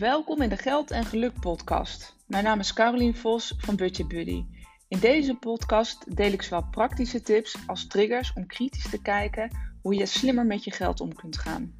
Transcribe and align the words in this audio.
Welkom 0.00 0.42
in 0.42 0.48
de 0.48 0.56
Geld 0.56 0.90
en 0.90 1.04
Geluk 1.04 1.40
podcast. 1.40 2.16
Mijn 2.26 2.44
naam 2.44 2.58
is 2.58 2.72
Carolien 2.72 3.16
Vos 3.16 3.54
van 3.58 3.76
Budget 3.76 4.08
Buddy. 4.08 4.44
In 4.88 4.98
deze 4.98 5.34
podcast 5.34 6.16
deel 6.16 6.32
ik 6.32 6.42
zowel 6.42 6.68
praktische 6.70 7.20
tips 7.20 7.56
als 7.66 7.86
triggers 7.86 8.32
om 8.32 8.46
kritisch 8.46 8.90
te 8.90 9.02
kijken 9.02 9.50
hoe 9.82 9.94
je 9.94 10.06
slimmer 10.06 10.46
met 10.46 10.64
je 10.64 10.70
geld 10.70 11.00
om 11.00 11.14
kunt 11.14 11.38
gaan. 11.38 11.76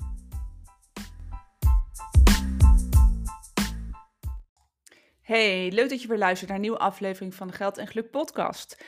Hey, 5.23 5.71
leuk 5.71 5.89
dat 5.89 6.03
je 6.03 6.09
weer 6.09 6.19
luistert 6.19 6.49
naar 6.49 6.57
een 6.57 6.65
nieuwe 6.65 6.79
aflevering 6.79 7.35
van 7.35 7.47
de 7.47 7.53
Geld 7.53 7.79
en 7.79 7.87
Geluk 7.87 8.11
podcast. 8.11 8.85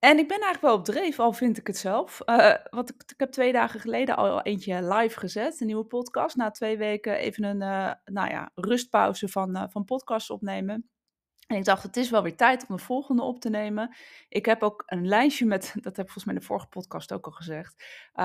En 0.00 0.18
ik 0.18 0.28
ben 0.28 0.40
eigenlijk 0.40 0.60
wel 0.60 0.74
op 0.74 0.84
dreef, 0.84 1.18
al 1.18 1.32
vind 1.32 1.58
ik 1.58 1.66
het 1.66 1.76
zelf. 1.76 2.20
Uh, 2.26 2.54
want 2.70 2.90
ik, 2.90 3.02
ik, 3.06 3.20
heb 3.20 3.30
twee 3.30 3.52
dagen 3.52 3.80
geleden 3.80 4.16
al 4.16 4.42
eentje 4.42 4.94
live 4.94 5.18
gezet, 5.18 5.60
een 5.60 5.66
nieuwe 5.66 5.84
podcast. 5.84 6.36
Na 6.36 6.50
twee 6.50 6.76
weken 6.76 7.16
even 7.16 7.44
een 7.44 7.60
uh, 7.60 7.92
nou 8.04 8.30
ja, 8.30 8.50
rustpauze 8.54 9.28
van, 9.28 9.56
uh, 9.56 9.64
van 9.68 9.84
podcasts 9.84 10.30
opnemen. 10.30 10.88
En 11.46 11.56
ik 11.56 11.64
dacht, 11.64 11.82
het 11.82 11.96
is 11.96 12.10
wel 12.10 12.22
weer 12.22 12.36
tijd 12.36 12.66
om 12.68 12.76
de 12.76 12.82
volgende 12.82 13.22
op 13.22 13.40
te 13.40 13.48
nemen. 13.48 13.96
Ik 14.28 14.46
heb 14.46 14.62
ook 14.62 14.82
een 14.86 15.06
lijstje 15.06 15.46
met, 15.46 15.74
dat 15.82 15.96
heb 15.96 16.06
ik 16.06 16.12
volgens 16.12 16.24
mij 16.24 16.34
in 16.34 16.40
de 16.40 16.46
vorige 16.46 16.68
podcast 16.68 17.12
ook 17.12 17.26
al 17.26 17.32
gezegd. 17.32 17.84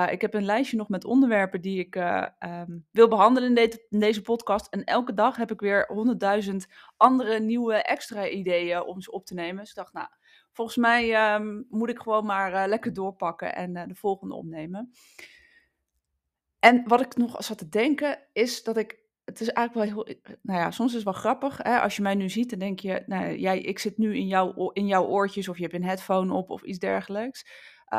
Ik 0.09 0.21
heb 0.21 0.33
een 0.33 0.45
lijstje 0.45 0.77
nog 0.77 0.89
met 0.89 1.05
onderwerpen 1.05 1.61
die 1.61 1.79
ik 1.79 1.95
um, 1.95 2.85
wil 2.91 3.07
behandelen 3.07 3.57
in, 3.57 3.79
in, 3.89 3.99
deze 3.99 4.21
podcast. 4.21 4.67
En 4.67 4.83
elke 4.83 5.13
dag 5.13 5.35
heb 5.35 5.51
ik 5.51 5.59
weer 5.59 5.85
honderdduizend 5.87 6.67
andere 6.97 7.39
nieuwe 7.39 7.75
extra 7.75 8.27
ideeën 8.27 8.83
om 8.83 9.01
ze 9.01 9.11
op 9.11 9.25
te 9.25 9.33
nemen. 9.33 9.59
Dus 9.59 9.69
ik 9.69 9.75
dacht, 9.75 9.93
nou, 9.93 10.07
volgens 10.55 10.77
mij 10.77 11.33
um, 11.35 11.65
moet 11.69 11.89
ik 11.89 11.99
gewoon 11.99 12.25
maar 12.25 12.53
uh, 12.53 12.63
lekker 12.67 12.93
doorpakken 12.93 13.55
en 13.55 13.73
de 13.73 13.95
volgende 13.95 14.35
opnemen. 14.35 14.91
En 16.59 16.87
wat 16.87 17.01
ik 17.01 17.15
nog 17.15 17.43
zat 17.43 17.57
te 17.57 17.69
denken, 17.69 18.19
is 18.33 18.63
dat 18.63 18.77
ik 18.77 19.03
het 19.25 19.41
is 19.41 19.49
eigenlijk 19.49 19.95
wel 19.95 20.05
heel, 20.05 20.15
nou 20.41 20.59
ja, 20.59 20.71
soms 20.71 20.89
is 20.89 20.95
het 20.95 21.03
wel 21.03 21.13
grappig. 21.13 21.57
Hè? 21.57 21.79
Als 21.79 21.95
je 21.95 22.01
mij 22.01 22.15
nu 22.15 22.29
ziet, 22.29 22.49
dan 22.49 22.59
denk 22.59 22.79
je, 22.79 23.03
nou, 23.05 23.37
jij, 23.37 23.59
ik 23.59 23.79
zit 23.79 23.97
nu 23.97 24.15
in, 24.15 24.27
jouw 24.27 24.69
in 24.71 24.87
jouw 24.87 25.05
oortjes 25.05 25.47
of 25.47 25.55
je 25.55 25.63
hebt 25.63 25.75
een 25.75 25.83
headphone 25.83 26.33
op 26.33 26.49
of 26.49 26.61
iets 26.63 26.79
dergelijks. 26.79 27.45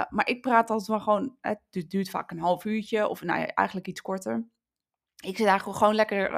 Maar 0.09 0.29
ik 0.29 0.41
praat 0.41 0.71
altijd 0.71 0.89
wel 0.89 1.01
gewoon, 1.01 1.37
het 1.41 1.61
duurt 1.89 2.11
vaak 2.11 2.31
een 2.31 2.39
half 2.39 2.65
uurtje 2.65 3.09
of 3.09 3.23
nou 3.23 3.41
ja, 3.41 3.47
eigenlijk 3.47 3.89
iets 3.89 4.01
korter. 4.01 4.47
Ik 5.25 5.37
zit 5.37 5.47
eigenlijk 5.47 5.79
gewoon 5.79 5.95
lekker 5.95 6.31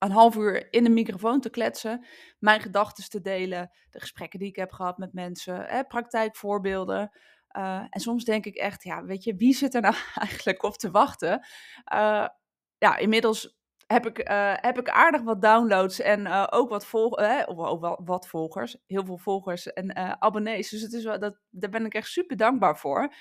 een 0.00 0.10
half 0.10 0.36
uur 0.36 0.72
in 0.72 0.84
de 0.84 0.90
microfoon 0.90 1.40
te 1.40 1.50
kletsen, 1.50 2.06
mijn 2.38 2.60
gedachten 2.60 3.08
te 3.08 3.20
delen, 3.20 3.70
de 3.90 4.00
gesprekken 4.00 4.38
die 4.38 4.48
ik 4.48 4.56
heb 4.56 4.72
gehad 4.72 4.98
met 4.98 5.12
mensen, 5.12 5.64
hè, 5.66 5.84
praktijkvoorbeelden. 5.84 7.10
Uh, 7.56 7.84
en 7.90 8.00
soms 8.00 8.24
denk 8.24 8.46
ik 8.46 8.56
echt, 8.56 8.82
ja, 8.82 9.04
weet 9.04 9.24
je, 9.24 9.34
wie 9.34 9.54
zit 9.54 9.74
er 9.74 9.80
nou 9.80 9.94
eigenlijk 10.14 10.62
op 10.62 10.76
te 10.76 10.90
wachten? 10.90 11.46
ja, 12.78 12.96
inmiddels 12.96 13.58
heb 13.86 14.06
ik, 14.06 14.30
uh, 14.30 14.52
heb 14.56 14.78
ik 14.78 14.88
aardig 14.88 15.22
wat 15.22 15.42
downloads 15.42 16.00
en 16.00 16.50
ook 16.50 16.68
wat, 16.68 16.86
volg 16.86 17.20
wat 18.04 18.28
volgers. 18.28 18.76
Heel 18.86 19.04
veel 19.04 19.18
volgers 19.18 19.72
en 19.72 20.20
abonnees. 20.20 20.70
Dus 20.70 20.82
het 20.82 20.92
is 20.92 21.04
wel, 21.04 21.18
dat, 21.18 21.38
daar 21.50 21.70
ben 21.70 21.84
ik 21.84 21.94
echt 21.94 22.08
super 22.08 22.36
dankbaar 22.36 22.78
voor. 22.78 23.14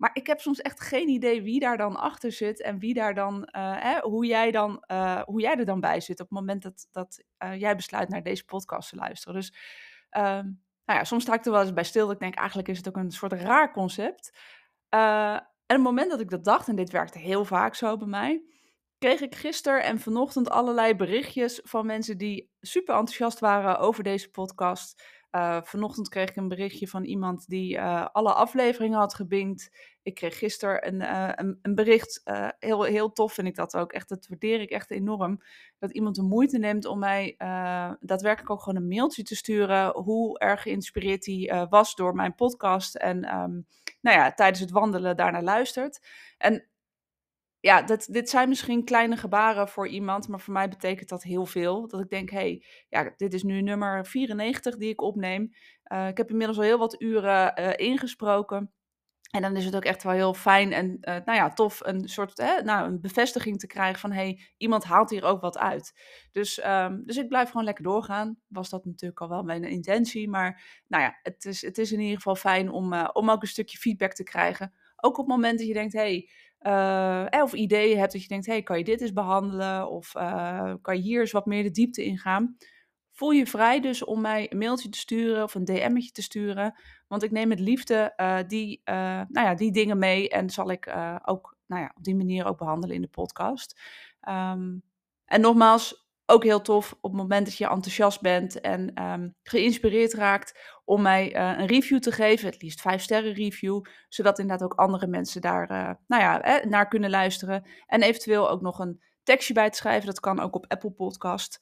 Maar 0.00 0.10
ik 0.12 0.26
heb 0.26 0.40
soms 0.40 0.60
echt 0.60 0.80
geen 0.80 1.08
idee 1.08 1.42
wie 1.42 1.60
daar 1.60 1.76
dan 1.76 1.96
achter 1.96 2.32
zit 2.32 2.62
en 2.62 2.78
wie 2.78 2.94
daar 2.94 3.14
dan, 3.14 3.48
hè, 3.52 4.00
hoe, 4.00 4.26
jij 4.26 4.50
dan 4.50 4.84
hoe 5.24 5.40
jij 5.40 5.56
er 5.56 5.64
dan 5.64 5.80
bij 5.80 6.00
zit 6.00 6.20
op 6.20 6.28
het 6.28 6.38
moment 6.38 6.62
dat, 6.62 6.88
dat 6.92 7.24
jij 7.58 7.76
besluit 7.76 8.08
naar 8.08 8.22
deze 8.22 8.44
podcast 8.44 8.88
te 8.88 8.96
luisteren. 8.96 9.34
Dus 9.34 9.54
ehm, 10.10 10.44
nou 10.84 10.98
ja, 10.98 11.04
soms 11.04 11.22
sta 11.22 11.34
ik 11.34 11.44
er 11.44 11.52
wel 11.52 11.60
eens 11.60 11.72
bij 11.72 11.84
stil. 11.84 12.04
Dat 12.04 12.14
ik 12.14 12.20
denk, 12.20 12.34
eigenlijk 12.34 12.68
is 12.68 12.76
het 12.76 12.88
ook 12.88 12.96
een 12.96 13.10
soort 13.10 13.32
raar 13.32 13.72
concept. 13.72 14.38
en 14.88 15.36
op 15.66 15.76
het 15.76 15.80
moment 15.80 16.10
dat 16.10 16.20
ik 16.20 16.30
dat 16.30 16.44
dacht, 16.44 16.68
en 16.68 16.76
dit 16.76 16.90
werkte 16.90 17.18
heel 17.18 17.44
vaak 17.44 17.74
zo 17.74 17.96
bij 17.96 18.08
mij, 18.08 18.44
kreeg 18.98 19.20
ik 19.20 19.34
gisteren 19.34 19.82
en 19.82 19.98
vanochtend 19.98 20.50
allerlei 20.50 20.94
berichtjes 20.94 21.60
van 21.62 21.86
mensen 21.86 22.18
die 22.18 22.50
super 22.60 22.94
enthousiast 22.94 23.38
waren 23.38 23.78
over 23.78 24.02
deze 24.02 24.30
podcast. 24.30 25.02
Uh, 25.32 25.58
vanochtend 25.62 26.08
kreeg 26.08 26.28
ik 26.28 26.36
een 26.36 26.48
berichtje 26.48 26.88
van 26.88 27.04
iemand 27.04 27.48
die 27.48 27.76
uh, 27.76 28.06
alle 28.12 28.32
afleveringen 28.32 28.98
had 28.98 29.14
gebinkt. 29.14 29.70
Ik 30.02 30.14
kreeg 30.14 30.38
gisteren 30.38 30.86
een, 30.86 31.00
uh, 31.00 31.56
een, 31.62 31.74
bericht, 31.74 32.22
heel, 32.58 32.82
heel 32.82 33.12
tof 33.12 33.32
vind 33.32 33.46
ik 33.46 33.54
dat 33.54 33.76
ook, 33.76 33.92
echt, 33.92 34.08
dat 34.08 34.26
waardeer 34.28 34.60
ik 34.60 34.70
echt 34.70 34.90
enorm. 34.90 35.42
Dat 35.78 35.90
iemand 35.90 36.16
de 36.16 36.22
moeite 36.22 36.58
neemt 36.58 36.84
om 36.84 36.98
mij 36.98 37.34
daadwerkelijk 38.00 38.50
ook 38.50 38.62
gewoon 38.62 38.82
een 38.82 38.88
mailtje 38.88 39.22
te 39.22 39.36
sturen. 39.36 39.92
Hoe 39.92 40.38
erg 40.38 40.62
geïnspireerd 40.62 41.26
hij 41.26 41.66
was 41.68 41.94
door 41.94 42.14
mijn 42.14 42.34
podcast. 42.34 42.94
En 42.94 43.34
um, 43.34 43.66
nou 44.00 44.16
ja, 44.16 44.32
tijdens 44.32 44.60
het 44.60 44.70
wandelen 44.70 45.16
daarnaar 45.16 45.42
luistert. 45.42 46.06
En 46.38 46.64
ja, 47.60 47.82
dat, 47.82 48.06
dit 48.10 48.30
zijn 48.30 48.48
misschien 48.48 48.84
kleine 48.84 49.16
gebaren 49.16 49.68
voor 49.68 49.88
iemand, 49.88 50.28
maar 50.28 50.40
voor 50.40 50.52
mij 50.52 50.68
betekent 50.68 51.08
dat 51.08 51.22
heel 51.22 51.46
veel. 51.46 51.88
Dat 51.88 52.00
ik 52.00 52.10
denk, 52.10 52.30
hé, 52.30 52.36
hey, 52.36 52.64
ja, 52.88 53.12
dit 53.16 53.34
is 53.34 53.42
nu 53.42 53.62
nummer 53.62 54.06
94 54.06 54.76
die 54.76 54.88
ik 54.88 55.02
opneem. 55.02 55.54
Uh, 55.92 56.08
ik 56.08 56.16
heb 56.16 56.30
inmiddels 56.30 56.58
al 56.58 56.64
heel 56.64 56.78
wat 56.78 57.00
uren 57.02 57.60
uh, 57.60 57.70
ingesproken. 57.76 58.72
En 59.30 59.42
dan 59.42 59.56
is 59.56 59.64
het 59.64 59.76
ook 59.76 59.84
echt 59.84 60.02
wel 60.02 60.12
heel 60.12 60.34
fijn 60.34 60.72
en 60.72 60.86
uh, 60.88 61.14
nou 61.24 61.38
ja, 61.38 61.52
tof 61.52 61.80
een 61.84 62.08
soort 62.08 62.36
nou, 62.64 62.86
een 62.86 63.00
bevestiging 63.00 63.58
te 63.58 63.66
krijgen 63.66 64.00
van 64.00 64.12
hey, 64.12 64.40
iemand 64.56 64.84
haalt 64.84 65.10
hier 65.10 65.24
ook 65.24 65.40
wat 65.40 65.58
uit. 65.58 65.92
Dus, 66.32 66.64
um, 66.66 67.02
dus 67.04 67.16
ik 67.16 67.28
blijf 67.28 67.48
gewoon 67.48 67.64
lekker 67.64 67.84
doorgaan. 67.84 68.38
Was 68.48 68.70
dat 68.70 68.84
natuurlijk 68.84 69.20
al 69.20 69.28
wel 69.28 69.42
mijn 69.42 69.64
intentie. 69.64 70.28
Maar 70.28 70.82
nou 70.86 71.02
ja, 71.02 71.18
het 71.22 71.44
is, 71.44 71.62
het 71.62 71.78
is 71.78 71.92
in 71.92 72.00
ieder 72.00 72.16
geval 72.16 72.34
fijn 72.34 72.70
om, 72.70 72.94
om 73.12 73.30
ook 73.30 73.42
een 73.42 73.48
stukje 73.48 73.78
feedback 73.78 74.12
te 74.12 74.22
krijgen. 74.22 74.72
Ook 74.96 75.18
op 75.18 75.26
het 75.26 75.34
moment 75.34 75.58
dat 75.58 75.66
je 75.66 75.74
denkt, 75.74 75.92
hey, 75.92 76.30
uh, 76.62 77.26
of 77.30 77.52
ideeën 77.52 77.98
hebt 77.98 78.12
dat 78.12 78.22
je 78.22 78.28
denkt, 78.28 78.46
hey, 78.46 78.62
kan 78.62 78.78
je 78.78 78.84
dit 78.84 79.00
eens 79.00 79.12
behandelen? 79.12 79.88
Of 79.88 80.14
uh, 80.14 80.74
kan 80.82 80.96
je 80.96 81.02
hier 81.02 81.20
eens 81.20 81.32
wat 81.32 81.46
meer 81.46 81.62
de 81.62 81.70
diepte 81.70 82.04
in 82.04 82.18
gaan? 82.18 82.56
Voel 83.12 83.30
je 83.30 83.46
vrij 83.46 83.80
dus 83.80 84.04
om 84.04 84.20
mij 84.20 84.52
een 84.52 84.58
mailtje 84.58 84.88
te 84.88 84.98
sturen 84.98 85.42
of 85.42 85.54
een 85.54 85.64
DM'tje 85.64 86.10
te 86.10 86.22
sturen. 86.22 86.74
Want 87.08 87.22
ik 87.22 87.30
neem 87.30 87.48
met 87.48 87.60
liefde 87.60 88.12
die, 88.46 88.80
nou 88.84 89.26
ja, 89.32 89.54
die 89.54 89.72
dingen 89.72 89.98
mee 89.98 90.28
en 90.28 90.50
zal 90.50 90.70
ik 90.70 90.94
ook 91.24 91.56
nou 91.66 91.82
ja, 91.82 91.92
op 91.96 92.04
die 92.04 92.16
manier 92.16 92.46
ook 92.46 92.58
behandelen 92.58 92.96
in 92.96 93.02
de 93.02 93.08
podcast. 93.08 93.80
Um, 94.28 94.82
en 95.24 95.40
nogmaals, 95.40 96.09
ook 96.30 96.44
heel 96.44 96.60
tof 96.60 96.92
op 97.00 97.10
het 97.10 97.20
moment 97.20 97.46
dat 97.46 97.56
je 97.56 97.68
enthousiast 97.68 98.20
bent 98.20 98.60
en 98.60 99.02
um, 99.02 99.34
geïnspireerd 99.42 100.12
raakt 100.12 100.58
om 100.84 101.02
mij 101.02 101.36
uh, 101.36 101.58
een 101.58 101.66
review 101.66 101.98
te 101.98 102.12
geven, 102.12 102.46
het 102.46 102.62
liefst 102.62 102.80
vijf 102.80 103.02
sterren 103.02 103.32
review, 103.32 103.84
zodat 104.08 104.38
inderdaad 104.38 104.70
ook 104.70 104.78
andere 104.78 105.06
mensen 105.06 105.40
daar 105.40 105.70
uh, 105.70 105.90
nou 106.06 106.22
ja, 106.22 106.42
eh, 106.42 106.64
naar 106.64 106.88
kunnen 106.88 107.10
luisteren. 107.10 107.66
En 107.86 108.02
eventueel 108.02 108.50
ook 108.50 108.60
nog 108.60 108.78
een 108.78 109.02
tekstje 109.22 109.54
bij 109.54 109.70
te 109.70 109.76
schrijven, 109.76 110.06
dat 110.06 110.20
kan 110.20 110.40
ook 110.40 110.54
op 110.54 110.64
Apple 110.68 110.90
Podcast. 110.92 111.58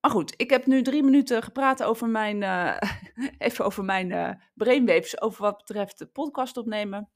maar 0.00 0.10
goed, 0.10 0.34
ik 0.36 0.50
heb 0.50 0.66
nu 0.66 0.82
drie 0.82 1.02
minuten 1.02 1.42
gepraat 1.42 1.82
over 1.82 2.08
mijn, 2.08 2.42
even 3.38 3.64
over 3.64 3.84
mijn 3.84 4.40
brainwaves, 4.54 5.20
over 5.20 5.42
wat 5.42 5.56
betreft 5.56 5.98
de 5.98 6.06
podcast 6.06 6.56
opnemen. 6.56 7.10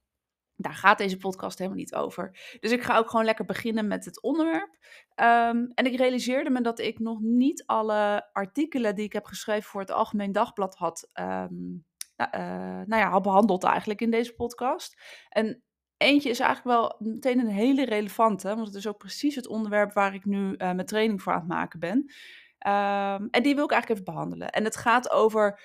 Daar 0.56 0.74
gaat 0.74 0.98
deze 0.98 1.16
podcast 1.16 1.58
helemaal 1.58 1.78
niet 1.78 1.94
over. 1.94 2.56
Dus 2.60 2.72
ik 2.72 2.82
ga 2.82 2.96
ook 2.96 3.10
gewoon 3.10 3.24
lekker 3.24 3.44
beginnen 3.44 3.86
met 3.86 4.04
het 4.04 4.22
onderwerp. 4.22 4.76
Um, 5.16 5.72
en 5.74 5.86
ik 5.86 5.96
realiseerde 5.96 6.50
me 6.50 6.60
dat 6.60 6.78
ik 6.78 6.98
nog 6.98 7.20
niet 7.20 7.62
alle 7.66 8.28
artikelen 8.32 8.94
die 8.94 9.04
ik 9.04 9.12
heb 9.12 9.24
geschreven 9.24 9.70
voor 9.70 9.80
het 9.80 9.90
Algemeen 9.90 10.32
Dagblad 10.32 10.74
had, 10.74 11.10
um, 11.20 11.84
uh, 12.16 12.28
nou 12.86 12.96
ja, 12.96 13.10
had 13.10 13.22
behandeld 13.22 13.64
eigenlijk 13.64 14.00
in 14.00 14.10
deze 14.10 14.34
podcast. 14.34 15.00
En 15.28 15.62
eentje 15.96 16.30
is 16.30 16.40
eigenlijk 16.40 16.78
wel 16.78 16.96
meteen 16.98 17.38
een 17.38 17.46
hele 17.46 17.84
relevante, 17.84 18.48
want 18.48 18.66
het 18.66 18.76
is 18.76 18.86
ook 18.86 18.98
precies 18.98 19.34
het 19.34 19.48
onderwerp 19.48 19.92
waar 19.92 20.14
ik 20.14 20.24
nu 20.24 20.48
uh, 20.50 20.56
mijn 20.56 20.86
training 20.86 21.22
voor 21.22 21.32
aan 21.32 21.38
het 21.38 21.48
maken 21.48 21.80
ben. 21.80 21.98
Um, 22.66 23.28
en 23.30 23.42
die 23.42 23.54
wil 23.54 23.64
ik 23.64 23.70
eigenlijk 23.70 23.90
even 23.90 24.04
behandelen. 24.04 24.50
En 24.50 24.64
het 24.64 24.76
gaat 24.76 25.10
over 25.10 25.60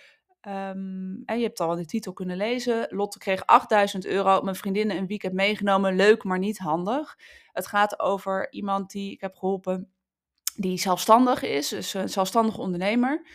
Um, 0.47 1.21
en 1.25 1.37
je 1.37 1.43
hebt 1.43 1.59
al 1.59 1.75
de 1.75 1.85
titel 1.85 2.13
kunnen 2.13 2.37
lezen. 2.37 2.87
Lotte 2.89 3.17
kreeg 3.17 3.45
8000 3.45 4.05
euro. 4.05 4.41
Mijn 4.41 4.55
vriendinnen 4.55 4.97
een 4.97 5.07
weekend 5.07 5.33
meegenomen. 5.33 5.95
Leuk, 5.95 6.23
maar 6.23 6.39
niet 6.39 6.57
handig. 6.57 7.17
Het 7.51 7.67
gaat 7.67 7.99
over 7.99 8.51
iemand 8.51 8.91
die 8.91 9.11
ik 9.11 9.21
heb 9.21 9.35
geholpen, 9.35 9.91
die 10.55 10.77
zelfstandig 10.77 11.41
is. 11.41 11.67
Dus 11.67 11.93
een 11.93 12.09
zelfstandig 12.09 12.57
ondernemer. 12.57 13.27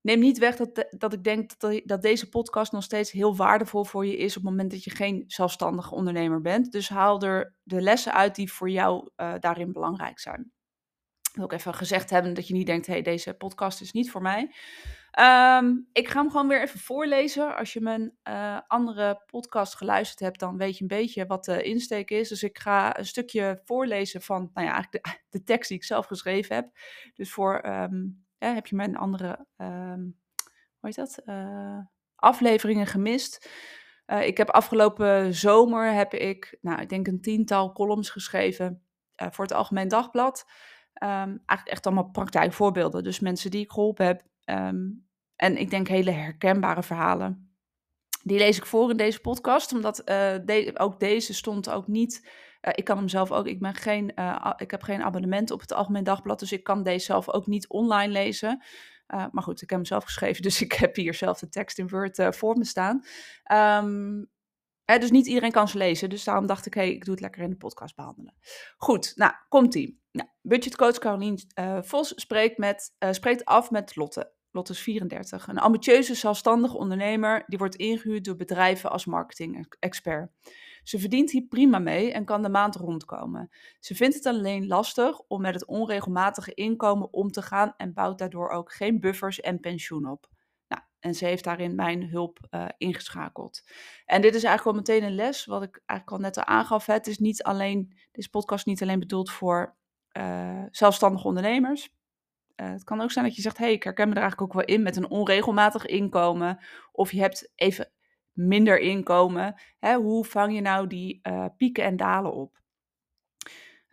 Neem 0.00 0.18
niet 0.18 0.38
weg 0.38 0.56
dat, 0.56 0.86
dat 0.90 1.12
ik 1.12 1.24
denk 1.24 1.58
dat, 1.58 1.80
dat 1.84 2.02
deze 2.02 2.28
podcast 2.28 2.72
nog 2.72 2.82
steeds 2.82 3.10
heel 3.10 3.36
waardevol 3.36 3.84
voor 3.84 4.06
je 4.06 4.16
is 4.16 4.36
op 4.36 4.42
het 4.42 4.50
moment 4.50 4.70
dat 4.70 4.84
je 4.84 4.90
geen 4.90 5.24
zelfstandige 5.26 5.94
ondernemer 5.94 6.40
bent. 6.40 6.72
Dus 6.72 6.88
haal 6.88 7.22
er 7.22 7.54
de 7.62 7.80
lessen 7.80 8.12
uit 8.12 8.34
die 8.34 8.52
voor 8.52 8.70
jou 8.70 9.10
uh, 9.16 9.34
daarin 9.40 9.72
belangrijk 9.72 10.18
zijn. 10.18 10.52
Ik 11.20 11.42
wil 11.42 11.44
ook 11.44 11.52
even 11.52 11.74
gezegd 11.74 12.10
hebben 12.10 12.34
dat 12.34 12.48
je 12.48 12.54
niet 12.54 12.66
denkt, 12.66 12.86
hé, 12.86 12.92
hey, 12.92 13.02
deze 13.02 13.34
podcast 13.34 13.80
is 13.80 13.92
niet 13.92 14.10
voor 14.10 14.22
mij. 14.22 14.54
Um, 15.18 15.88
ik 15.92 16.08
ga 16.08 16.20
hem 16.20 16.30
gewoon 16.30 16.48
weer 16.48 16.62
even 16.62 16.80
voorlezen. 16.80 17.56
Als 17.56 17.72
je 17.72 17.80
mijn 17.80 18.16
uh, 18.28 18.60
andere 18.66 19.22
podcast 19.26 19.76
geluisterd 19.76 20.20
hebt, 20.20 20.40
dan 20.40 20.56
weet 20.56 20.76
je 20.76 20.82
een 20.82 20.88
beetje 20.88 21.26
wat 21.26 21.44
de 21.44 21.62
insteek 21.62 22.10
is. 22.10 22.28
Dus 22.28 22.42
ik 22.42 22.58
ga 22.58 22.98
een 22.98 23.06
stukje 23.06 23.60
voorlezen 23.64 24.22
van, 24.22 24.50
nou 24.54 24.66
ja, 24.66 24.72
eigenlijk 24.72 25.24
de, 25.28 25.42
tekst 25.52 25.68
die 25.68 25.78
ik 25.78 25.84
zelf 25.84 26.06
geschreven 26.06 26.54
heb. 26.54 26.70
Dus 27.14 27.32
voor, 27.32 27.60
ja, 28.38 28.54
heb 28.54 28.66
je 28.66 28.76
mijn 28.76 28.96
andere, 28.96 29.46
um, 29.56 30.18
hoe 30.78 30.90
heet 30.90 30.94
dat, 30.94 31.22
uh, 31.26 31.78
afleveringen 32.14 32.86
gemist. 32.86 33.50
Uh, 34.06 34.26
ik 34.26 34.36
heb 34.36 34.50
afgelopen 34.50 35.34
zomer, 35.34 35.92
heb 35.92 36.14
ik, 36.14 36.58
nou, 36.60 36.80
ik 36.80 36.88
denk 36.88 37.06
een 37.06 37.20
tiental 37.20 37.72
columns 37.72 38.10
geschreven 38.10 38.82
voor 39.16 39.44
het 39.44 39.54
Algemeen 39.54 39.88
Dagblad. 39.88 40.46
Ehm, 40.92 41.28
eigenlijk 41.28 41.68
echt 41.68 41.86
allemaal 41.86 42.10
praktijkvoorbeelden. 42.10 43.02
Dus 43.02 43.20
mensen 43.20 43.50
die 43.50 43.62
ik 43.62 43.70
geholpen 43.70 44.06
heb. 44.06 44.22
Ehm, 44.44 44.86
en 45.36 45.56
ik 45.56 45.70
denk 45.70 45.88
hele 45.88 46.10
herkenbare 46.10 46.82
verhalen. 46.82 47.46
Die 48.22 48.38
lees 48.38 48.56
ik 48.56 48.66
voor 48.66 48.90
in 48.90 48.96
deze 48.96 49.20
podcast, 49.20 49.72
omdat 49.72 50.02
uh, 50.10 50.68
ook 50.74 51.00
deze 51.00 51.34
stond 51.34 51.70
ook 51.70 51.86
niet. 51.86 52.28
Uh, 52.62 52.72
ik 52.74 52.84
kan 52.84 52.96
hem 52.96 53.08
zelf 53.08 53.32
ook. 53.32 53.46
Ik, 53.46 53.60
ben 53.60 53.74
geen, 53.74 54.12
uh, 54.14 54.52
ik 54.56 54.70
heb 54.70 54.82
geen 54.82 55.02
abonnement 55.02 55.50
op 55.50 55.60
het 55.60 55.72
Algemeen 55.72 56.04
Dagblad, 56.04 56.38
dus 56.38 56.52
ik 56.52 56.64
kan 56.64 56.82
deze 56.82 57.04
zelf 57.04 57.28
ook 57.28 57.46
niet 57.46 57.68
online 57.68 58.12
lezen. 58.12 58.62
maar 59.06 59.42
goed, 59.42 59.62
ik 59.62 59.70
heb 59.70 59.78
hem 59.78 59.84
zelf 59.84 60.04
geschreven, 60.04 60.42
dus 60.48 60.62
ik 60.62 60.72
heb 60.72 60.96
hier 60.96 61.14
zelf 61.14 61.38
de 61.38 61.48
tekst 61.48 61.78
in 61.78 61.88
Word 61.88 62.26
voor 62.30 62.56
me 62.56 62.64
staan. 62.64 63.04
Um, 63.84 64.30
dus 64.84 65.10
niet 65.10 65.26
iedereen 65.26 65.52
kan 65.52 65.68
ze 65.68 65.78
lezen. 65.78 66.10
Dus 66.10 66.24
daarom 66.24 66.46
dacht 66.46 66.66
ik, 66.66 66.74
hé, 66.74 66.80
hey, 66.80 66.92
ik 66.92 67.04
doe 67.04 67.14
het 67.14 67.22
lekker 67.22 67.42
in 67.42 67.50
de 67.50 67.56
podcast 67.56 67.96
behandelen. 67.96 68.34
Goed, 68.76 69.12
nou, 69.16 69.32
komt-ie. 69.48 70.00
Nou, 70.12 70.28
budgetcoach 70.42 70.98
Carolien 70.98 71.38
uh, 71.58 71.78
Vos 71.82 72.12
spreekt, 72.16 72.58
met, 72.58 72.94
spreekt 73.10 73.44
af 73.44 73.70
met 73.70 73.96
Lotte. 73.96 74.35
Lotte 74.56 74.72
is 74.72 74.80
34. 74.80 75.48
Een 75.48 75.58
ambitieuze, 75.58 76.14
zelfstandige 76.14 76.76
ondernemer 76.76 77.44
die 77.46 77.58
wordt 77.58 77.74
ingehuurd 77.74 78.24
door 78.24 78.36
bedrijven 78.36 78.90
als 78.90 79.04
marketing-expert. 79.04 80.30
Ze 80.82 80.98
verdient 80.98 81.30
hier 81.30 81.42
prima 81.42 81.78
mee 81.78 82.12
en 82.12 82.24
kan 82.24 82.42
de 82.42 82.48
maand 82.48 82.76
rondkomen. 82.76 83.50
Ze 83.80 83.94
vindt 83.94 84.14
het 84.14 84.26
alleen 84.26 84.66
lastig 84.66 85.20
om 85.20 85.40
met 85.40 85.54
het 85.54 85.66
onregelmatige 85.66 86.54
inkomen 86.54 87.12
om 87.12 87.30
te 87.30 87.42
gaan 87.42 87.74
en 87.76 87.92
bouwt 87.92 88.18
daardoor 88.18 88.48
ook 88.48 88.72
geen 88.72 89.00
buffers 89.00 89.40
en 89.40 89.60
pensioen 89.60 90.10
op. 90.10 90.28
Nou, 90.68 90.82
en 91.00 91.14
ze 91.14 91.24
heeft 91.24 91.44
daarin 91.44 91.74
mijn 91.74 92.08
hulp 92.08 92.38
uh, 92.50 92.66
ingeschakeld. 92.78 93.62
En 94.04 94.22
dit 94.22 94.34
is 94.34 94.44
eigenlijk 94.44 94.76
al 94.76 94.82
meteen 94.82 95.08
een 95.08 95.16
les, 95.16 95.44
wat 95.44 95.62
ik 95.62 95.82
eigenlijk 95.86 96.22
al 96.22 96.28
net 96.28 96.36
al 96.36 96.44
aangaf. 96.44 96.86
Het 96.86 97.06
is 97.06 97.18
niet 97.18 97.42
alleen, 97.42 97.96
deze 98.12 98.30
podcast 98.30 98.66
niet 98.66 98.82
alleen 98.82 98.98
bedoeld 98.98 99.30
voor 99.30 99.76
uh, 100.12 100.62
zelfstandige 100.70 101.26
ondernemers. 101.26 101.94
Uh, 102.56 102.70
het 102.70 102.84
kan 102.84 103.00
ook 103.00 103.10
zijn 103.10 103.24
dat 103.24 103.36
je 103.36 103.42
zegt, 103.42 103.58
hey, 103.58 103.72
ik 103.72 103.82
herken 103.82 104.08
me 104.08 104.14
er 104.14 104.20
eigenlijk 104.20 104.50
ook 104.50 104.66
wel 104.66 104.76
in 104.76 104.82
met 104.82 104.96
een 104.96 105.10
onregelmatig 105.10 105.86
inkomen. 105.86 106.58
Of 106.92 107.12
je 107.12 107.20
hebt 107.20 107.52
even 107.54 107.90
minder 108.32 108.78
inkomen. 108.78 109.60
Hè, 109.78 109.94
hoe 109.94 110.24
vang 110.24 110.54
je 110.54 110.60
nou 110.60 110.86
die 110.86 111.20
pieken 111.56 111.84
en 111.84 111.96
dalen 111.96 112.32
op? 112.32 112.60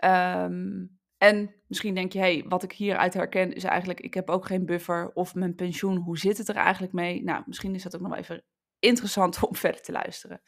Um, 0.04 1.00
en 1.24 1.56
misschien 1.68 1.94
denk 1.94 2.14
je, 2.14 2.20
hey, 2.20 2.46
wat 2.48 2.64
ik 2.64 2.72
hieruit 2.72 3.14
herken 3.14 3.54
is 3.54 3.64
eigenlijk, 3.64 4.00
ik 4.00 4.14
heb 4.14 4.30
ook 4.30 4.46
geen 4.46 4.66
buffer 4.66 5.12
of 5.14 5.36
mijn 5.36 5.56
pensioen, 5.56 5.98
hoe 5.98 6.18
zit 6.18 6.38
het 6.38 6.50
er 6.50 6.56
eigenlijk 6.56 6.94
mee? 6.94 7.24
Nou, 7.24 7.44
misschien 7.46 7.76
is 7.76 7.84
dat 7.84 7.96
ook 7.96 8.02
nog 8.02 8.16
even 8.16 8.44
interessant 8.80 9.44
om 9.44 9.56
verder 9.66 9.82
te 9.82 9.92
luisteren. 9.92 10.42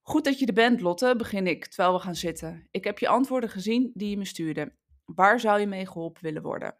Goed 0.00 0.24
dat 0.24 0.38
je 0.38 0.46
er 0.46 0.52
bent, 0.52 0.80
Lotte, 0.80 1.14
begin 1.16 1.46
ik, 1.46 1.66
terwijl 1.66 1.94
we 1.96 2.02
gaan 2.02 2.14
zitten. 2.14 2.68
Ik 2.70 2.84
heb 2.84 2.98
je 2.98 3.08
antwoorden 3.08 3.50
gezien 3.50 3.90
die 3.94 4.10
je 4.10 4.16
me 4.16 4.24
stuurde. 4.24 4.74
Waar 5.04 5.40
zou 5.40 5.60
je 5.60 5.66
mee 5.66 5.86
geholpen 5.86 6.22
willen 6.22 6.42
worden? 6.42 6.76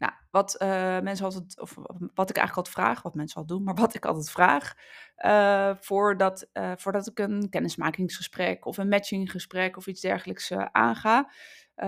Nou, 0.00 0.12
wat 0.30 0.56
uh, 0.62 1.00
mensen 1.00 1.24
altijd, 1.24 1.60
of 1.60 1.74
wat 2.14 2.30
ik 2.30 2.36
eigenlijk 2.36 2.56
altijd 2.56 2.74
vraag, 2.74 3.02
wat 3.02 3.14
mensen 3.14 3.40
al 3.40 3.46
doen, 3.46 3.62
maar 3.62 3.74
wat 3.84 3.94
ik 3.94 4.04
altijd 4.04 4.30
vraag, 4.30 4.74
uh, 5.24 5.74
voordat, 5.80 6.48
uh, 6.52 6.72
voordat 6.76 7.06
ik 7.06 7.18
een 7.18 7.48
kennismakingsgesprek 7.50 8.66
of 8.66 8.76
een 8.76 8.88
matchinggesprek 8.88 9.76
of 9.76 9.86
iets 9.86 10.00
dergelijks 10.00 10.52
aanga, 10.52 11.30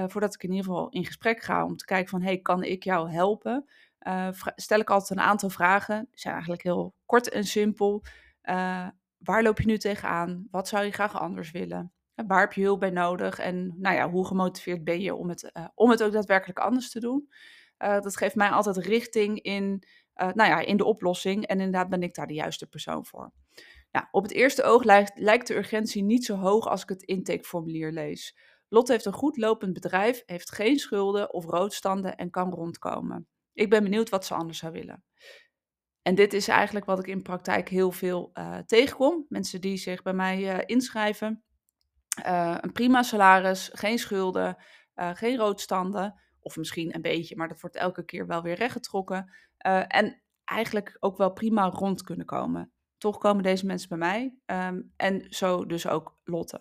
voordat 0.07 0.35
ik 0.35 0.43
in 0.43 0.51
ieder 0.51 0.65
geval 0.65 0.89
in 0.89 1.05
gesprek 1.05 1.43
ga 1.43 1.65
om 1.65 1.77
te 1.77 1.85
kijken 1.85 2.09
van, 2.09 2.23
hey, 2.23 2.39
kan 2.39 2.63
ik 2.63 2.83
jou 2.83 3.11
helpen? 3.11 3.65
Stel 4.57 4.81
ik 4.81 4.91
altijd 4.91 5.19
een 5.19 5.27
aantal 5.27 5.51
vragen. 5.51 6.07
Die 6.11 6.21
zijn 6.21 6.33
eigenlijk 6.33 6.63
heel 6.63 6.95
kort 7.07 7.29
en 7.29 7.45
simpel. 7.45 8.05
Waar 9.19 9.43
loop 9.43 9.61
je 9.61 9.67
nu 9.67 9.79
tegenaan? 9.79 10.47
Wat 10.51 10.69
zou 10.69 10.85
je 10.85 10.91
graag 10.91 11.21
anders 11.21 11.51
willen? 11.51 11.93
Waar 12.27 12.41
heb 12.41 12.53
je 12.53 12.63
hulp 12.63 12.81
bij 12.81 12.91
nodig? 12.91 13.39
En 13.39 13.75
nou 13.79 13.97
ja, 13.97 14.11
hoe 14.11 14.27
gemotiveerd 14.27 14.85
ben 14.85 15.01
je 15.01 15.15
om 15.15 15.29
het, 15.29 15.53
om 15.75 15.91
het 15.91 16.03
ook 16.03 16.13
daadwerkelijk 16.13 16.59
anders 16.59 16.91
te 16.91 17.01
doen? 17.01 17.29
Dat 17.83 18.17
geeft 18.17 18.35
mij 18.35 18.49
altijd 18.49 18.77
richting 18.77 19.41
in, 19.41 19.83
nou 20.15 20.51
ja, 20.51 20.61
in 20.61 20.77
de 20.77 20.85
oplossing. 20.85 21.47
En 21.47 21.59
inderdaad 21.59 21.89
ben 21.89 22.03
ik 22.03 22.15
daar 22.15 22.27
de 22.27 22.35
juiste 22.35 22.67
persoon 22.67 23.07
voor. 23.07 23.33
Op 24.11 24.23
het 24.23 24.33
eerste 24.33 24.63
oog 24.63 24.85
lijkt, 25.15 25.47
de 25.47 25.57
urgentie 25.57 26.03
niet 26.03 26.25
zo 26.25 26.37
hoog 26.37 26.69
als 26.69 26.83
ik 26.83 26.89
het 26.89 27.03
intakeformulier 27.03 27.93
lees. 27.93 28.37
Lotte 28.69 28.93
heeft 28.93 29.05
een 29.05 29.13
goed 29.13 29.37
lopend 29.37 29.73
bedrijf, 29.73 30.23
heeft 30.27 30.53
geen 30.53 30.79
schulden 30.79 31.33
of 31.33 31.45
roodstanden 31.45 32.17
en 32.17 32.31
kan 32.31 32.51
rondkomen. 32.51 33.29
Ik 33.53 33.71
ben 33.71 33.83
benieuwd 33.83 34.09
wat 34.09 34.25
ze 34.25 34.35
anders 34.35 34.59
zou 34.59 34.73
willen. 34.73 35.05
En 36.03 36.15
dit 36.15 36.33
is 36.33 36.49
eigenlijk 36.49 36.87
wat 36.87 36.99
ik 36.99 37.07
in 37.07 37.23
praktijk 37.23 37.69
heel 37.69 37.93
veel 37.93 38.31
uh, 38.35 38.59
tegenkom. 38.59 39.27
Mensen 39.29 39.61
die 39.61 39.77
zich 39.77 40.03
bij 40.03 40.13
mij 40.13 40.65
inschrijven. 40.65 41.45
Een 42.23 42.73
prima 42.73 43.03
salaris, 43.03 43.71
geen 43.73 43.99
schulden, 43.99 44.57
geen 44.95 45.37
roodstanden. 45.37 46.22
Of 46.43 46.57
misschien 46.57 46.95
een 46.95 47.03
beetje, 47.03 47.37
maar 47.37 47.49
dat 47.49 47.61
wordt 47.61 47.77
elke 47.77 48.05
keer 48.05 48.27
wel 48.27 48.43
weer 48.43 48.55
rechtgetrokken. 48.57 49.33
en 49.89 50.23
eigenlijk 50.45 50.97
ook 51.01 51.17
wel 51.17 51.33
prima 51.33 51.69
rond 51.69 52.03
kunnen 52.03 52.27
komen. 52.27 52.73
Toch 52.99 53.19
komen 53.19 53.43
deze 53.43 53.67
mensen 53.67 53.89
bij 53.89 53.99
mij. 53.99 54.35
Um, 54.47 54.93
en 54.97 55.27
zo 55.29 55.67
dus 55.67 55.87
ook 55.87 56.19
Lotte. 56.25 56.61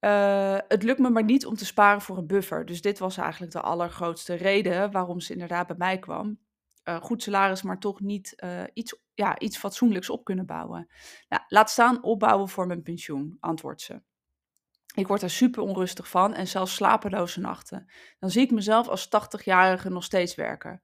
Uh, 0.00 0.58
het 0.68 0.82
lukt 0.82 0.98
me 0.98 1.10
maar 1.10 1.24
niet 1.24 1.46
om 1.46 1.54
te 1.54 1.64
sparen 1.64 2.00
voor 2.00 2.18
een 2.18 2.26
buffer. 2.26 2.64
Dus 2.66 2.80
dit 2.80 2.98
was 2.98 3.16
eigenlijk 3.16 3.52
de 3.52 3.60
allergrootste 3.60 4.34
reden 4.34 4.90
waarom 4.90 5.20
ze 5.20 5.32
inderdaad 5.32 5.66
bij 5.66 5.76
mij 5.76 5.98
kwam. 5.98 6.38
Uh, 6.84 6.96
goed 6.96 7.22
salaris, 7.22 7.62
maar 7.62 7.78
toch 7.78 8.00
niet 8.00 8.44
iets, 8.72 9.00
ja, 9.14 9.38
iets 9.38 9.58
fatsoenlijks 9.58 10.10
op 10.10 10.24
kunnen 10.24 10.46
bouwen. 10.46 10.88
Nou, 11.28 11.42
laat 11.48 11.70
staan 11.70 12.02
opbouwen 12.02 12.48
voor 12.48 12.66
mijn 12.66 12.82
pensioen, 12.82 13.36
antwoordt 13.40 13.80
ze. 13.80 14.02
Ik 14.94 15.06
word 15.06 15.22
er 15.22 15.30
super 15.30 15.62
onrustig 15.62 16.08
van 16.08 16.34
en 16.34 16.46
zelfs 16.46 16.74
slapeloze 16.74 17.40
nachten. 17.40 17.90
Dan 18.18 18.30
zie 18.30 18.42
ik 18.42 18.50
mezelf 18.50 18.88
als 18.88 19.06
80-jarige 19.06 19.90
nog 19.90 20.04
steeds 20.04 20.34
werken. 20.34 20.82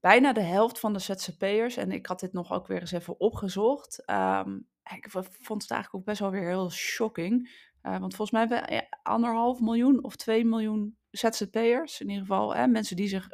Bijna 0.00 0.32
de 0.32 0.42
helft 0.42 0.78
van 0.78 0.92
de 0.92 0.98
ZZP'ers, 0.98 1.76
en 1.76 1.92
ik 1.92 2.06
had 2.06 2.20
dit 2.20 2.32
nog 2.32 2.52
ook 2.52 2.66
weer 2.66 2.80
eens 2.80 2.92
even 2.92 3.20
opgezocht. 3.20 4.02
Um, 4.10 4.68
ik 4.92 5.10
vond 5.40 5.62
het 5.62 5.70
eigenlijk 5.70 5.94
ook 5.94 6.04
best 6.04 6.20
wel 6.20 6.30
weer 6.30 6.48
heel 6.48 6.70
shocking. 6.70 7.48
Uh, 7.82 7.98
want 7.98 8.14
volgens 8.14 8.30
mij 8.30 8.40
hebben 8.40 8.76
we 8.76 8.86
anderhalf 9.02 9.60
miljoen 9.60 10.04
of 10.04 10.16
twee 10.16 10.44
miljoen 10.44 10.96
ZZP'ers. 11.10 12.00
In 12.00 12.08
ieder 12.08 12.26
geval 12.26 12.54
hè, 12.54 12.66
mensen 12.66 12.96
die 12.96 13.08
zich 13.08 13.28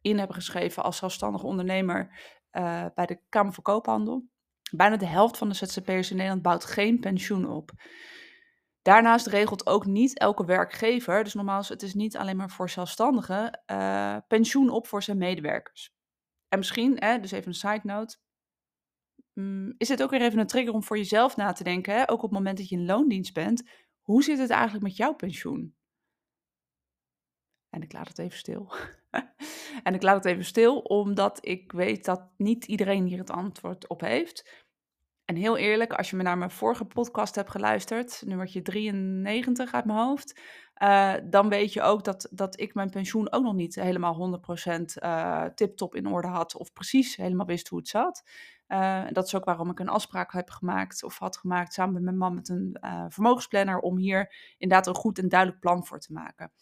in 0.00 0.18
hebben 0.18 0.36
geschreven 0.36 0.82
als 0.82 0.96
zelfstandig 0.96 1.42
ondernemer 1.42 2.10
uh, 2.52 2.86
bij 2.94 3.06
de 3.06 3.20
Kamer 3.28 3.52
van 3.52 3.62
Koophandel. 3.62 4.24
Bijna 4.70 4.96
de 4.96 5.06
helft 5.06 5.36
van 5.36 5.48
de 5.48 5.54
ZZP'ers 5.54 6.10
in 6.10 6.16
Nederland 6.16 6.42
bouwt 6.42 6.64
geen 6.64 7.00
pensioen 7.00 7.50
op. 7.50 7.72
Daarnaast 8.86 9.26
regelt 9.26 9.66
ook 9.66 9.86
niet 9.86 10.18
elke 10.18 10.44
werkgever, 10.44 11.24
dus 11.24 11.34
nogmaals, 11.34 11.68
het 11.68 11.82
is 11.82 11.94
niet 11.94 12.16
alleen 12.16 12.36
maar 12.36 12.50
voor 12.50 12.70
zelfstandigen, 12.70 13.62
uh, 13.70 14.16
pensioen 14.28 14.70
op 14.70 14.86
voor 14.86 15.02
zijn 15.02 15.18
medewerkers. 15.18 15.94
En 16.48 16.58
misschien, 16.58 16.96
hè, 16.98 17.20
dus 17.20 17.30
even 17.30 17.48
een 17.48 17.54
side 17.54 17.80
note, 17.82 18.16
um, 19.32 19.74
is 19.78 19.88
het 19.88 20.02
ook 20.02 20.10
weer 20.10 20.20
even 20.20 20.38
een 20.38 20.46
trigger 20.46 20.74
om 20.74 20.82
voor 20.82 20.96
jezelf 20.96 21.36
na 21.36 21.52
te 21.52 21.64
denken, 21.64 21.94
hè? 21.94 22.00
ook 22.00 22.16
op 22.16 22.22
het 22.22 22.30
moment 22.30 22.58
dat 22.58 22.68
je 22.68 22.76
in 22.76 22.86
loondienst 22.86 23.32
bent, 23.34 23.68
hoe 24.00 24.22
zit 24.22 24.38
het 24.38 24.50
eigenlijk 24.50 24.84
met 24.84 24.96
jouw 24.96 25.14
pensioen? 25.14 25.76
En 27.70 27.82
ik 27.82 27.92
laat 27.92 28.08
het 28.08 28.18
even 28.18 28.38
stil. 28.38 28.72
en 29.86 29.94
ik 29.94 30.02
laat 30.02 30.16
het 30.16 30.24
even 30.24 30.44
stil, 30.44 30.78
omdat 30.78 31.46
ik 31.46 31.72
weet 31.72 32.04
dat 32.04 32.30
niet 32.36 32.64
iedereen 32.64 33.06
hier 33.06 33.18
het 33.18 33.30
antwoord 33.30 33.88
op 33.88 34.00
heeft. 34.00 34.65
En 35.26 35.36
heel 35.36 35.56
eerlijk, 35.56 35.92
als 35.92 36.10
je 36.10 36.16
me 36.16 36.22
naar 36.22 36.38
mijn 36.38 36.50
vorige 36.50 36.84
podcast 36.84 37.34
hebt 37.34 37.50
geluisterd, 37.50 38.22
nummertje 38.26 38.62
93 38.62 39.72
uit 39.72 39.84
mijn 39.84 39.98
hoofd, 39.98 40.40
uh, 40.82 41.14
dan 41.24 41.48
weet 41.48 41.72
je 41.72 41.82
ook 41.82 42.04
dat, 42.04 42.28
dat 42.30 42.60
ik 42.60 42.74
mijn 42.74 42.90
pensioen 42.90 43.32
ook 43.32 43.42
nog 43.42 43.54
niet 43.54 43.74
helemaal 43.74 44.40
100% 44.68 44.80
uh, 45.02 45.44
tip-top 45.54 45.94
in 45.94 46.06
orde 46.06 46.28
had, 46.28 46.56
of 46.56 46.72
precies 46.72 47.16
helemaal 47.16 47.46
wist 47.46 47.68
hoe 47.68 47.78
het 47.78 47.88
zat. 47.88 48.28
Uh, 48.68 49.04
dat 49.12 49.26
is 49.26 49.34
ook 49.34 49.44
waarom 49.44 49.70
ik 49.70 49.78
een 49.78 49.88
afspraak 49.88 50.32
heb 50.32 50.50
gemaakt 50.50 51.02
of 51.02 51.18
had 51.18 51.36
gemaakt 51.36 51.72
samen 51.72 51.94
met 51.94 52.02
mijn 52.02 52.16
man 52.16 52.34
met 52.34 52.48
een 52.48 52.76
vermogensplanner 53.08 53.78
om 53.78 53.98
hier 53.98 54.34
inderdaad 54.58 54.86
een 54.86 54.94
goed 54.94 55.18
en 55.18 55.28
duidelijk 55.28 55.60
plan 55.60 55.86
voor 55.86 55.98
te 55.98 56.12
maken. 56.12 56.52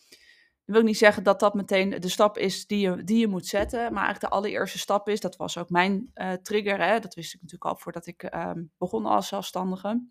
Dat 0.64 0.74
wil 0.74 0.80
ik 0.80 0.90
niet 0.90 0.98
zeggen 0.98 1.22
dat 1.22 1.40
dat 1.40 1.54
meteen 1.54 1.90
de 1.90 2.08
stap 2.08 2.38
is 2.38 2.66
die 2.66 2.80
je, 2.80 3.04
die 3.04 3.18
je 3.18 3.28
moet 3.28 3.46
zetten, 3.46 3.78
maar 3.78 4.04
eigenlijk 4.04 4.20
de 4.20 4.38
allereerste 4.38 4.78
stap 4.78 5.08
is, 5.08 5.20
dat 5.20 5.36
was 5.36 5.58
ook 5.58 5.70
mijn 5.70 6.10
uh, 6.14 6.32
trigger, 6.32 6.84
hè, 6.84 7.00
dat 7.00 7.14
wist 7.14 7.34
ik 7.34 7.40
natuurlijk 7.40 7.70
al 7.70 7.76
voordat 7.76 8.06
ik 8.06 8.22
ehm, 8.22 8.62
begon 8.78 9.06
als 9.06 9.28
zelfstandige. 9.28 10.06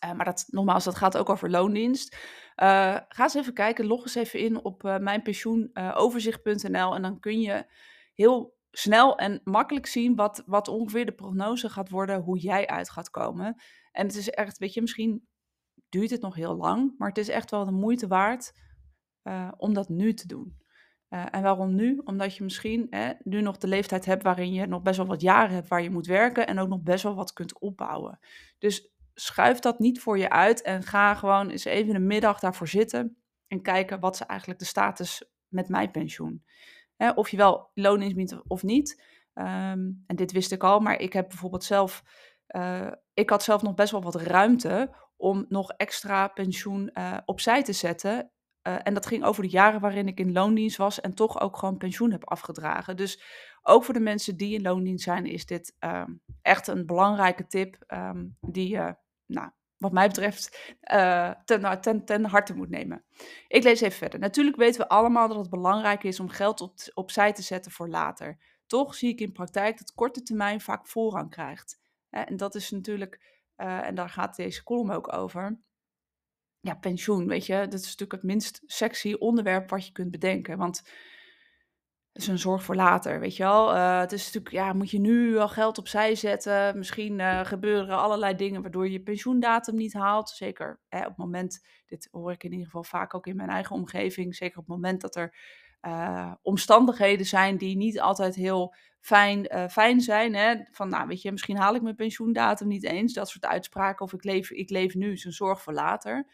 maar 0.00 0.24
dat, 0.24 0.44
nogmaals, 0.46 0.84
dat 0.84 0.96
gaat 0.96 1.16
ook 1.16 1.28
over 1.28 1.50
loondienst. 1.50 2.16
ga 2.54 3.06
eens 3.16 3.34
even 3.34 3.54
kijken, 3.54 3.86
log 3.86 4.02
eens 4.02 4.14
even 4.14 4.40
in 4.40 4.64
op 4.64 4.82
mijnpensioenoverzicht.nl 4.82 6.94
en 6.94 7.02
dan 7.02 7.20
kun 7.20 7.40
je 7.40 7.64
heel 8.14 8.58
snel 8.70 9.16
en 9.16 9.40
makkelijk 9.44 9.86
zien 9.86 10.16
wat, 10.16 10.42
wat 10.46 10.68
ongeveer 10.68 11.06
de 11.06 11.12
prognose 11.12 11.68
gaat 11.68 11.90
worden, 11.90 12.20
hoe 12.20 12.38
jij 12.38 12.66
uit 12.66 12.90
gaat 12.90 13.10
komen. 13.10 13.62
En 13.92 14.06
het 14.06 14.16
is 14.16 14.30
echt, 14.30 14.58
weet 14.58 14.74
je, 14.74 14.80
misschien 14.80 15.28
duurt 15.88 16.10
het 16.10 16.20
nog 16.20 16.34
heel 16.34 16.56
lang, 16.56 16.94
maar 16.98 17.08
het 17.08 17.18
is 17.18 17.28
echt 17.28 17.50
wel 17.50 17.64
de 17.64 17.70
moeite 17.70 18.06
waard 18.06 18.52
uh, 19.24 19.48
om 19.56 19.74
dat 19.74 19.88
nu 19.88 20.14
te 20.14 20.26
doen. 20.26 20.58
Uh, 21.10 21.26
en 21.30 21.42
waarom 21.42 21.74
nu? 21.74 22.00
Omdat 22.04 22.36
je 22.36 22.42
misschien 22.42 22.86
hè, 22.90 23.12
nu 23.22 23.40
nog 23.40 23.56
de 23.56 23.66
leeftijd 23.66 24.04
hebt 24.04 24.22
waarin 24.22 24.52
je 24.52 24.66
nog 24.66 24.82
best 24.82 24.96
wel 24.96 25.06
wat 25.06 25.20
jaren 25.20 25.54
hebt 25.54 25.68
waar 25.68 25.82
je 25.82 25.90
moet 25.90 26.06
werken 26.06 26.46
en 26.46 26.58
ook 26.58 26.68
nog 26.68 26.82
best 26.82 27.02
wel 27.02 27.14
wat 27.14 27.32
kunt 27.32 27.58
opbouwen. 27.58 28.18
Dus 28.58 28.92
schuif 29.14 29.58
dat 29.58 29.78
niet 29.78 30.00
voor 30.00 30.18
je 30.18 30.30
uit 30.30 30.62
en 30.62 30.82
ga 30.82 31.14
gewoon 31.14 31.50
eens 31.50 31.64
even 31.64 31.94
een 31.94 32.06
middag 32.06 32.40
daarvoor 32.40 32.68
zitten. 32.68 33.16
en 33.46 33.62
kijken 33.62 34.00
wat 34.00 34.14
is 34.14 34.20
eigenlijk 34.20 34.60
de 34.60 34.66
status 34.66 35.30
met 35.48 35.68
mijn 35.68 35.90
pensioen. 35.90 36.44
Hè, 36.96 37.10
of 37.10 37.28
je 37.28 37.36
wel 37.36 37.70
biedt 37.74 38.42
of 38.46 38.62
niet. 38.62 39.04
Ehm, 39.32 39.90
en 40.06 40.16
dit 40.16 40.32
wist 40.32 40.52
ik 40.52 40.64
al, 40.64 40.80
maar 40.80 41.00
ik 41.00 41.12
heb 41.12 41.28
bijvoorbeeld 41.28 41.64
zelf, 41.64 42.02
uh, 42.56 42.92
ik 43.14 43.30
had 43.30 43.42
zelf 43.42 43.62
nog 43.62 43.74
best 43.74 43.90
wel 43.90 44.02
wat 44.02 44.14
ruimte 44.14 44.94
om 45.16 45.44
nog 45.48 45.70
extra 45.70 46.28
pensioen 46.28 46.92
opzij 47.24 47.62
te 47.62 47.72
zetten. 47.72 48.30
Uh, 48.62 48.76
en 48.82 48.94
dat 48.94 49.06
ging 49.06 49.24
over 49.24 49.42
de 49.42 49.48
jaren 49.48 49.80
waarin 49.80 50.08
ik 50.08 50.18
in 50.20 50.32
loondienst 50.32 50.76
was 50.76 51.00
en 51.00 51.14
toch 51.14 51.40
ook 51.40 51.56
gewoon 51.56 51.76
pensioen 51.76 52.12
heb 52.12 52.24
afgedragen. 52.24 52.96
Dus 52.96 53.22
ook 53.62 53.84
voor 53.84 53.94
de 53.94 54.00
mensen 54.00 54.36
die 54.36 54.54
in 54.54 54.62
loondienst 54.62 55.04
zijn, 55.04 55.26
is 55.26 55.46
dit 55.46 55.76
um, 55.78 56.20
echt 56.42 56.66
een 56.66 56.86
belangrijke 56.86 57.46
tip 57.46 57.84
um, 57.88 58.36
die 58.40 58.68
je, 58.68 58.96
nou, 59.26 59.50
wat 59.76 59.92
mij 59.92 60.06
betreft, 60.06 60.74
uh, 60.92 61.30
ten, 61.44 61.80
ten, 61.80 62.04
ten 62.04 62.24
harte 62.24 62.54
moet 62.54 62.70
nemen. 62.70 63.04
Ik 63.48 63.62
lees 63.62 63.80
even 63.80 63.98
verder. 63.98 64.20
Natuurlijk 64.20 64.56
weten 64.56 64.80
we 64.80 64.88
allemaal 64.88 65.28
dat 65.28 65.36
het 65.36 65.50
belangrijk 65.50 66.04
is 66.04 66.20
om 66.20 66.28
geld 66.28 66.60
op, 66.60 66.74
opzij 66.94 67.32
te 67.32 67.42
zetten 67.42 67.72
voor 67.72 67.88
later. 67.88 68.38
Toch 68.66 68.94
zie 68.94 69.10
ik 69.10 69.20
in 69.20 69.32
praktijk 69.32 69.78
dat 69.78 69.94
korte 69.94 70.22
termijn 70.22 70.60
vaak 70.60 70.86
voorrang 70.86 71.30
krijgt. 71.30 71.80
En 72.10 72.36
dat 72.36 72.54
is 72.54 72.70
natuurlijk, 72.70 73.42
en 73.56 73.94
daar 73.94 74.10
gaat 74.10 74.36
deze 74.36 74.62
column 74.62 74.90
ook 74.90 75.12
over. 75.12 75.60
Ja, 76.60 76.74
pensioen, 76.74 77.26
weet 77.26 77.46
je, 77.46 77.54
dat 77.54 77.80
is 77.80 77.84
natuurlijk 77.84 78.12
het 78.12 78.22
minst 78.22 78.62
sexy 78.66 79.12
onderwerp 79.12 79.70
wat 79.70 79.86
je 79.86 79.92
kunt 79.92 80.10
bedenken. 80.10 80.58
Want 80.58 80.82
is 82.12 82.26
een 82.26 82.38
zorg 82.38 82.62
voor 82.62 82.74
later, 82.74 83.20
weet 83.20 83.36
je 83.36 83.42
wel. 83.42 83.74
Uh, 83.74 84.00
het 84.00 84.12
is 84.12 84.24
natuurlijk, 84.24 84.54
ja, 84.54 84.72
moet 84.72 84.90
je 84.90 85.00
nu 85.00 85.38
al 85.38 85.48
geld 85.48 85.78
opzij 85.78 86.14
zetten? 86.14 86.78
Misschien 86.78 87.18
uh, 87.18 87.44
gebeuren 87.44 87.98
allerlei 87.98 88.34
dingen 88.34 88.62
waardoor 88.62 88.84
je 88.84 88.92
je 88.92 89.02
pensioendatum 89.02 89.74
niet 89.74 89.92
haalt. 89.92 90.28
Zeker 90.28 90.80
hè, 90.88 91.00
op 91.00 91.06
het 91.06 91.16
moment, 91.16 91.66
dit 91.86 92.08
hoor 92.10 92.32
ik 92.32 92.44
in 92.44 92.50
ieder 92.50 92.66
geval 92.66 92.84
vaak 92.84 93.14
ook 93.14 93.26
in 93.26 93.36
mijn 93.36 93.48
eigen 93.48 93.76
omgeving. 93.76 94.36
Zeker 94.36 94.58
op 94.58 94.66
het 94.66 94.74
moment 94.74 95.00
dat 95.00 95.16
er 95.16 95.36
uh, 95.86 96.32
omstandigheden 96.42 97.26
zijn 97.26 97.56
die 97.56 97.76
niet 97.76 98.00
altijd 98.00 98.34
heel 98.34 98.74
fijn, 99.00 99.68
fijn 99.70 100.00
zijn. 100.00 100.34
Hè? 100.34 100.54
Van, 100.70 100.88
nou, 100.88 101.06
weet 101.06 101.22
je, 101.22 101.30
misschien 101.30 101.56
haal 101.56 101.74
ik 101.74 101.82
mijn 101.82 101.94
pensioendatum 101.94 102.68
niet 102.68 102.84
eens. 102.84 103.12
Dat 103.12 103.28
soort 103.28 103.46
uitspraken. 103.46 104.04
Of 104.04 104.12
ik 104.12 104.24
leef, 104.24 104.50
ik 104.50 104.70
leef 104.70 104.94
nu, 104.94 105.12
is 105.12 105.24
een 105.24 105.32
zorg 105.32 105.62
voor 105.62 105.72
later. 105.72 106.26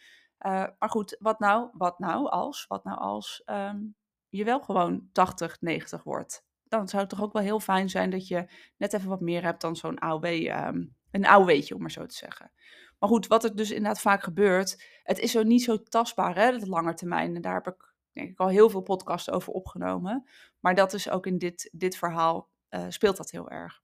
maar 0.78 0.90
goed, 0.90 1.16
wat 1.18 1.38
nou, 1.38 1.68
wat 1.72 1.98
nou 1.98 2.28
als, 2.28 2.66
wat 2.68 2.84
nou 2.84 2.98
als... 2.98 3.42
Um, 3.46 3.96
je 4.36 4.44
wel 4.44 4.60
gewoon 4.60 5.08
80, 5.12 5.56
90 5.60 6.02
wordt. 6.02 6.44
Dan 6.68 6.88
zou 6.88 7.02
het 7.02 7.10
toch 7.10 7.22
ook 7.22 7.32
wel 7.32 7.42
heel 7.42 7.60
fijn 7.60 7.88
zijn 7.88 8.10
dat 8.10 8.28
je 8.28 8.46
net 8.76 8.92
even 8.92 9.08
wat 9.08 9.20
meer 9.20 9.42
hebt 9.42 9.60
dan 9.60 9.76
zo'n 9.76 9.98
AOW, 9.98 10.24
ehm, 10.24 10.84
een 11.10 11.26
AOW'tje 11.26 11.74
om 11.74 11.80
maar 11.80 11.90
zo 11.90 12.06
te 12.06 12.14
zeggen. 12.14 12.52
Maar 12.98 13.08
goed, 13.08 13.26
wat 13.26 13.44
er 13.44 13.56
dus 13.56 13.70
inderdaad 13.70 14.00
vaak 14.00 14.22
gebeurt, 14.22 14.84
het 15.02 15.18
is 15.18 15.30
zo 15.30 15.42
niet 15.42 15.62
zo 15.62 15.82
tastbaar, 15.82 16.34
hè, 16.36 16.52
dat 16.52 16.68
lange 16.68 16.94
termijn. 16.94 17.34
En 17.34 17.42
daar 17.42 17.54
heb 17.54 17.66
ik 17.66 17.85
denk 18.16 18.30
ik 18.30 18.40
al 18.40 18.48
heel 18.48 18.70
veel 18.70 18.80
podcasts 18.80 19.30
over 19.30 19.52
opgenomen. 19.52 20.28
Maar 20.60 20.74
dat 20.74 20.92
is 20.92 21.10
ook 21.10 21.26
in 21.26 21.38
dit, 21.38 21.70
dit 21.72 21.96
verhaal, 21.96 22.48
uh, 22.70 22.84
speelt 22.88 23.16
dat 23.16 23.30
heel 23.30 23.50
erg. 23.50 23.82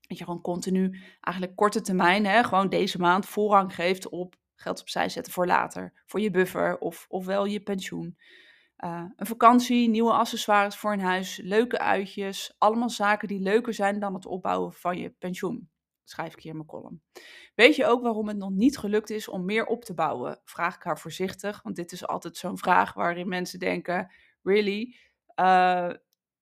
Dat 0.00 0.18
je 0.18 0.24
gewoon 0.24 0.40
continu, 0.40 1.00
eigenlijk 1.20 1.56
korte 1.56 1.80
termijn, 1.80 2.26
hè, 2.26 2.44
gewoon 2.44 2.68
deze 2.68 2.98
maand 2.98 3.26
voorrang 3.26 3.74
geeft 3.74 4.08
op 4.08 4.34
geld 4.54 4.80
opzij 4.80 5.08
zetten 5.08 5.32
voor 5.32 5.46
later. 5.46 6.02
Voor 6.06 6.20
je 6.20 6.30
buffer 6.30 6.78
of, 6.78 7.06
ofwel 7.08 7.44
je 7.44 7.60
pensioen. 7.60 8.18
Uh, 8.84 9.04
een 9.16 9.26
vakantie, 9.26 9.88
nieuwe 9.88 10.12
accessoires 10.12 10.76
voor 10.76 10.92
een 10.92 11.00
huis, 11.00 11.40
leuke 11.42 11.78
uitjes. 11.78 12.54
Allemaal 12.58 12.90
zaken 12.90 13.28
die 13.28 13.40
leuker 13.40 13.74
zijn 13.74 13.98
dan 13.98 14.14
het 14.14 14.26
opbouwen 14.26 14.72
van 14.72 14.98
je 14.98 15.10
pensioen. 15.10 15.68
Schrijf 16.04 16.32
ik 16.32 16.42
hier 16.42 16.54
mijn 16.54 16.66
column. 16.66 17.02
Weet 17.54 17.76
je 17.76 17.86
ook 17.86 18.02
waarom 18.02 18.28
het 18.28 18.36
nog 18.36 18.50
niet 18.50 18.78
gelukt 18.78 19.10
is 19.10 19.28
om 19.28 19.44
meer 19.44 19.66
op 19.66 19.84
te 19.84 19.94
bouwen? 19.94 20.40
Vraag 20.44 20.76
ik 20.76 20.82
haar 20.82 20.98
voorzichtig, 20.98 21.62
want 21.62 21.76
dit 21.76 21.92
is 21.92 22.06
altijd 22.06 22.36
zo'n 22.36 22.58
vraag 22.58 22.94
waarin 22.94 23.28
mensen 23.28 23.58
denken: 23.58 24.12
really? 24.42 24.96
Uh, 25.40 25.90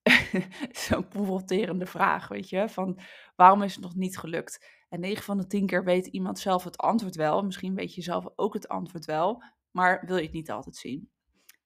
zo'n 0.87 1.09
confronterende 1.09 1.87
vraag, 1.87 2.28
weet 2.28 2.49
je? 2.49 2.69
Van 2.69 2.99
waarom 3.37 3.62
is 3.62 3.75
het 3.75 3.85
nog 3.85 3.95
niet 3.95 4.19
gelukt? 4.19 4.66
En 4.88 5.00
9 5.00 5.25
van 5.25 5.37
de 5.37 5.47
10 5.47 5.66
keer 5.66 5.85
weet 5.85 6.07
iemand 6.07 6.38
zelf 6.38 6.64
het 6.64 6.76
antwoord 6.76 7.16
wel. 7.16 7.42
Misschien 7.42 7.75
weet 7.75 7.95
je 7.95 8.02
zelf 8.02 8.26
ook 8.37 8.54
het 8.54 8.69
antwoord 8.69 9.04
wel, 9.04 9.42
maar 9.71 10.02
wil 10.07 10.16
je 10.16 10.23
het 10.23 10.33
niet 10.33 10.50
altijd 10.50 10.76
zien. 10.76 11.11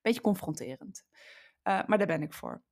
Beetje 0.03 0.21
confronterend. 0.21 1.05
Uh, 1.63 1.81
maar 1.87 1.99
daar 1.99 2.07
ben 2.07 2.23
ik 2.23 2.33
voor. 2.33 2.63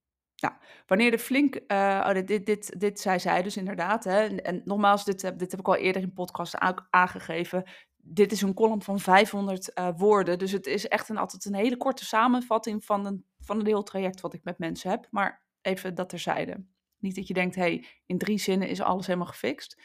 Nou, 0.44 0.56
wanneer 0.86 1.10
de 1.10 1.18
flink, 1.18 1.54
uh, 1.54 2.04
oh, 2.08 2.26
dit, 2.26 2.46
dit, 2.46 2.80
dit, 2.80 3.00
zei 3.00 3.18
zij 3.18 3.42
dus 3.42 3.56
inderdaad. 3.56 4.04
Hè, 4.04 4.24
en, 4.24 4.44
en 4.44 4.62
nogmaals, 4.64 5.04
dit, 5.04 5.20
dit 5.20 5.50
heb 5.50 5.60
ik 5.60 5.68
al 5.68 5.76
eerder 5.76 6.02
in 6.02 6.12
podcast 6.12 6.54
aangegeven. 6.90 7.64
Dit 7.96 8.32
is 8.32 8.42
een 8.42 8.54
column 8.54 8.82
van 8.82 9.00
500 9.00 9.70
uh, 9.74 9.86
eh, 9.86 9.94
woorden. 9.96 10.38
Dus 10.38 10.52
het 10.52 10.66
is 10.66 10.88
echt 10.88 11.08
een, 11.08 11.16
altijd 11.16 11.44
een 11.44 11.54
hele 11.54 11.76
korte 11.76 12.04
samenvatting 12.04 12.84
van 12.84 13.06
een, 13.06 13.24
van 13.38 13.58
een 13.58 13.66
heel 13.66 13.82
traject 13.82 14.20
wat 14.20 14.34
ik 14.34 14.44
met 14.44 14.58
mensen 14.58 14.90
heb. 14.90 15.06
Maar 15.10 15.46
even 15.62 15.94
dat 15.94 16.08
terzijde. 16.08 16.64
Niet 16.98 17.14
dat 17.14 17.26
je 17.26 17.34
denkt, 17.34 17.54
hey, 17.54 17.86
in 18.06 18.18
drie 18.18 18.38
zinnen 18.38 18.68
is 18.68 18.80
alles 18.80 19.06
helemaal 19.06 19.28
gefixt. 19.28 19.80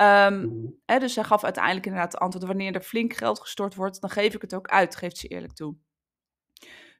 Um, 0.00 0.80
hè, 0.84 0.98
dus 0.98 1.12
zij 1.12 1.24
gaf 1.24 1.44
uiteindelijk 1.44 1.86
inderdaad 1.86 2.12
het 2.12 2.20
antwoord. 2.20 2.46
Wanneer 2.46 2.74
er 2.74 2.80
flink 2.80 3.12
geld 3.12 3.40
gestort 3.40 3.74
wordt, 3.74 4.00
dan 4.00 4.10
geef 4.10 4.34
ik 4.34 4.42
het 4.42 4.54
ook 4.54 4.68
uit, 4.68 4.96
geeft 4.96 5.16
ze 5.16 5.28
eerlijk 5.28 5.52
toe. 5.52 5.76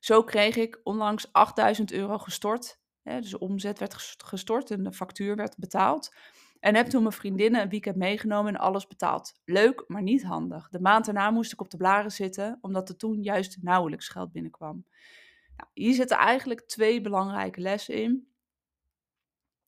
Zo 0.01 0.25
kreeg 0.25 0.57
ik 0.57 0.81
onlangs 0.83 1.33
8000 1.33 1.93
euro 1.93 2.19
gestort. 2.19 2.82
Dus 3.03 3.31
de 3.31 3.39
omzet 3.39 3.79
werd 3.79 3.95
gestort 4.25 4.71
en 4.71 4.83
de 4.83 4.93
factuur 4.93 5.37
werd 5.37 5.57
betaald. 5.57 6.15
En 6.61 6.75
heb 6.75 6.87
toen 6.87 7.03
mijn 7.03 7.15
vriendinnen 7.15 7.63
een 7.63 7.69
weekend 7.69 7.97
meegenomen 7.97 8.55
en 8.55 8.61
alles 8.61 8.87
betaald. 8.87 9.41
Leuk, 9.45 9.85
maar 9.87 10.03
niet 10.03 10.23
handig. 10.23 10.69
De 10.69 10.81
maand 10.81 11.05
daarna 11.05 11.31
moest 11.31 11.53
ik 11.53 11.61
op 11.61 11.71
de 11.71 11.77
blaren 11.77 12.11
zitten, 12.11 12.59
omdat 12.61 12.89
er 12.89 12.97
toen 12.97 13.23
juist 13.23 13.59
nauwelijks 13.63 14.09
geld 14.09 14.33
binnenkwam. 14.33 14.85
Nou, 15.57 15.71
hier 15.73 15.95
zitten 15.95 16.17
eigenlijk 16.17 16.61
twee 16.61 17.01
belangrijke 17.01 17.61
lessen 17.61 17.95
in. 17.95 18.27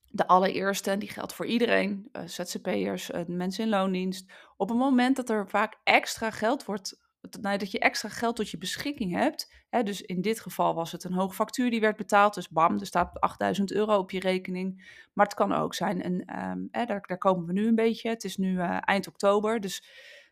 De 0.04 0.26
allereerste, 0.26 0.98
die 0.98 1.08
geldt 1.08 1.34
voor 1.34 1.46
iedereen, 1.46 2.08
uh, 2.12 2.22
ZZP'ers, 2.26 3.10
mensen 3.26 3.64
in 3.64 3.70
loondienst. 3.70 4.32
Op 4.56 4.68
het 4.68 4.78
moment 4.78 5.16
dat 5.16 5.30
er 5.30 5.48
vaak 5.48 5.80
extra 5.84 6.30
geld 6.30 6.64
wordt 6.64 7.03
nou, 7.40 7.58
dat 7.58 7.70
je 7.70 7.78
extra 7.78 8.08
geld 8.08 8.36
tot 8.36 8.50
je 8.50 8.58
beschikking 8.58 9.12
hebt. 9.12 9.52
Hè, 9.68 9.82
dus 9.82 10.02
in 10.02 10.20
dit 10.20 10.40
geval 10.40 10.74
was 10.74 10.92
het 10.92 11.04
een 11.04 11.12
hoge 11.12 11.34
factuur 11.34 11.70
die 11.70 11.80
werd 11.80 11.96
betaald. 11.96 12.34
Dus 12.34 12.48
bam, 12.48 12.78
er 12.78 12.86
staat 12.86 13.20
8000 13.20 13.72
euro 13.72 13.98
op 13.98 14.10
je 14.10 14.20
rekening. 14.20 14.98
Maar 15.12 15.26
het 15.26 15.34
kan 15.34 15.52
ook 15.52 15.74
zijn, 15.74 16.02
en 16.02 16.40
um, 16.50 16.68
hè, 16.70 16.84
daar, 16.84 17.00
daar, 17.06 17.18
komen 17.18 17.46
we 17.46 17.52
nu 17.52 17.66
een 17.66 17.74
beetje. 17.74 18.08
Het 18.08 18.24
is 18.24 18.36
nu 18.36 18.52
uh, 18.52 18.78
eind 18.80 19.08
oktober, 19.08 19.60
dus 19.60 19.84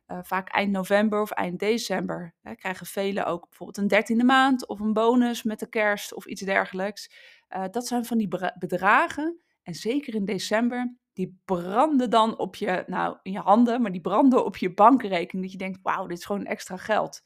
uh, 0.07 0.19
vaak 0.23 0.49
eind 0.49 0.73
november 0.73 1.21
of 1.21 1.31
eind 1.31 1.59
december 1.59 2.35
hè, 2.43 2.55
krijgen 2.55 2.87
velen 2.87 3.27
ook 3.27 3.49
bijvoorbeeld 3.49 3.79
een 3.79 3.89
dertiende 3.89 4.25
maand 4.25 4.67
of 4.67 4.81
een 4.81 4.93
bonus 4.93 5.43
met 5.43 5.59
de 5.59 5.69
kerst 5.69 6.15
of 6.15 6.27
iets 6.27 6.43
dergelijks. 6.43 7.11
Uh, 7.57 7.65
dat 7.71 7.87
zijn 7.87 8.05
van 8.05 8.19
die 8.19 8.29
bedragen. 8.59 9.41
En 9.63 9.75
zeker 9.75 10.15
in 10.15 10.25
december 10.25 10.97
die 11.13 11.41
branden 11.45 12.11
dan 12.11 12.39
op 12.39 12.57
je, 12.57 12.85
nou 12.87 13.19
in 13.23 13.33
je 13.33 13.39
handen, 13.39 13.83
maar 13.83 13.93
die 13.93 14.01
branden 14.01 14.45
op 14.45 14.57
je 14.57 14.75
bankrekening. 14.75 15.43
Dat 15.43 15.53
je 15.53 15.59
denkt, 15.59 15.83
wauw, 15.83 16.07
dit 16.07 16.19
is 16.19 16.25
gewoon 16.25 16.45
extra 16.45 16.77
geld. 16.77 17.23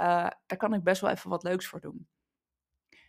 Uh, 0.00 0.06
daar 0.46 0.58
kan 0.58 0.74
ik 0.74 0.82
best 0.82 1.00
wel 1.00 1.10
even 1.10 1.30
wat 1.30 1.42
leuks 1.42 1.66
voor 1.66 1.80
doen. 1.80 2.08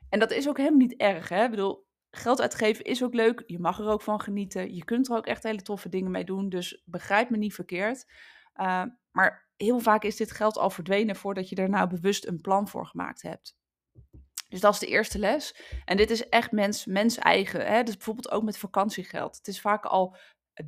En 0.10 0.20
dat 0.20 0.32
is 0.32 0.48
ook 0.48 0.58
helemaal 0.58 0.80
niet 0.80 0.96
erg, 0.96 1.30
hè. 1.30 1.44
Ik 1.44 1.50
bedoel, 1.50 1.88
geld 2.10 2.42
uitgeven 2.42 2.86
is 2.86 3.04
ook 3.04 3.14
leuk. 3.14 3.44
Je 3.46 3.60
mag 3.60 3.80
er 3.80 3.88
ook 3.88 4.02
van 4.02 4.22
genieten. 4.22 4.76
Je 4.76 4.84
kunt 4.84 5.10
er 5.10 5.18
ook 5.18 5.26
echt 5.26 5.44
hele 5.44 5.62
toffe 5.62 5.90
dingen 5.90 6.12
mee 6.12 6.24
doen. 6.24 6.50
Dus 6.50 6.82
begrijp 6.86 7.30
me 7.30 7.38
niet 7.38 7.54
verkeerd. 7.54 8.12
Uh, 8.56 8.84
maar 9.12 9.50
heel 9.56 9.80
vaak 9.80 10.04
is 10.04 10.16
dit 10.16 10.32
geld 10.32 10.58
al 10.58 10.70
verdwenen 10.70 11.16
voordat 11.16 11.50
je 11.50 11.56
er 11.56 11.70
nou 11.70 11.90
bewust 11.90 12.28
een 12.28 12.42
plan 12.42 12.68
voor 12.68 12.86
gemaakt 12.86 13.22
hebt. 13.22 13.59
Dus 14.50 14.60
dat 14.60 14.74
is 14.74 14.80
de 14.80 14.88
eerste 14.88 15.20
les. 15.20 15.56
En 15.86 15.98
dit 15.98 16.10
is 16.10 16.30
echt 16.30 16.52
mens, 16.52 16.86
mens 16.86 17.18
eigen. 17.18 17.66
Hè? 17.66 17.84
Dus 17.84 17.96
bijvoorbeeld 17.96 18.32
ook 18.32 18.44
met 18.44 18.58
vakantiegeld. 18.58 19.38
Het 19.38 19.48
is 19.48 19.62
vaak 19.62 19.86
al 19.86 20.16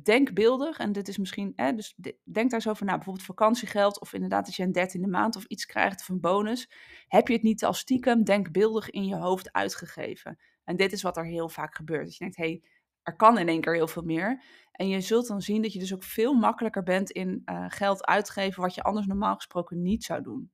denkbeeldig. 0.02 0.78
En 0.78 0.92
dit 0.92 1.08
is 1.08 1.18
misschien, 1.18 1.52
hè, 1.56 1.72
dus 1.74 1.96
denk 2.24 2.50
daar 2.50 2.60
zo 2.60 2.70
over 2.70 2.84
na. 2.84 2.94
Bijvoorbeeld 2.94 3.26
vakantiegeld 3.26 4.00
of 4.00 4.12
inderdaad 4.12 4.46
als 4.46 4.56
je 4.56 4.62
een 4.62 4.72
dertiende 4.72 5.08
maand 5.08 5.36
of 5.36 5.44
iets 5.44 5.66
krijgt 5.66 6.00
of 6.00 6.08
een 6.08 6.20
bonus. 6.20 6.70
Heb 7.08 7.28
je 7.28 7.34
het 7.34 7.42
niet 7.42 7.64
als 7.64 7.78
stiekem 7.78 8.24
denkbeeldig 8.24 8.90
in 8.90 9.06
je 9.06 9.16
hoofd 9.16 9.52
uitgegeven. 9.52 10.38
En 10.64 10.76
dit 10.76 10.92
is 10.92 11.02
wat 11.02 11.16
er 11.16 11.26
heel 11.26 11.48
vaak 11.48 11.74
gebeurt. 11.74 12.04
Dat 12.04 12.12
je 12.12 12.18
denkt, 12.18 12.36
hé, 12.36 12.44
hey, 12.44 12.62
er 13.02 13.16
kan 13.16 13.38
in 13.38 13.48
één 13.48 13.60
keer 13.60 13.74
heel 13.74 13.88
veel 13.88 14.02
meer. 14.02 14.42
En 14.72 14.88
je 14.88 15.00
zult 15.00 15.26
dan 15.26 15.42
zien 15.42 15.62
dat 15.62 15.72
je 15.72 15.78
dus 15.78 15.94
ook 15.94 16.02
veel 16.02 16.34
makkelijker 16.34 16.82
bent 16.82 17.10
in 17.10 17.42
uh, 17.44 17.64
geld 17.68 18.06
uitgeven 18.06 18.62
wat 18.62 18.74
je 18.74 18.82
anders 18.82 19.06
normaal 19.06 19.34
gesproken 19.34 19.82
niet 19.82 20.04
zou 20.04 20.22
doen. 20.22 20.52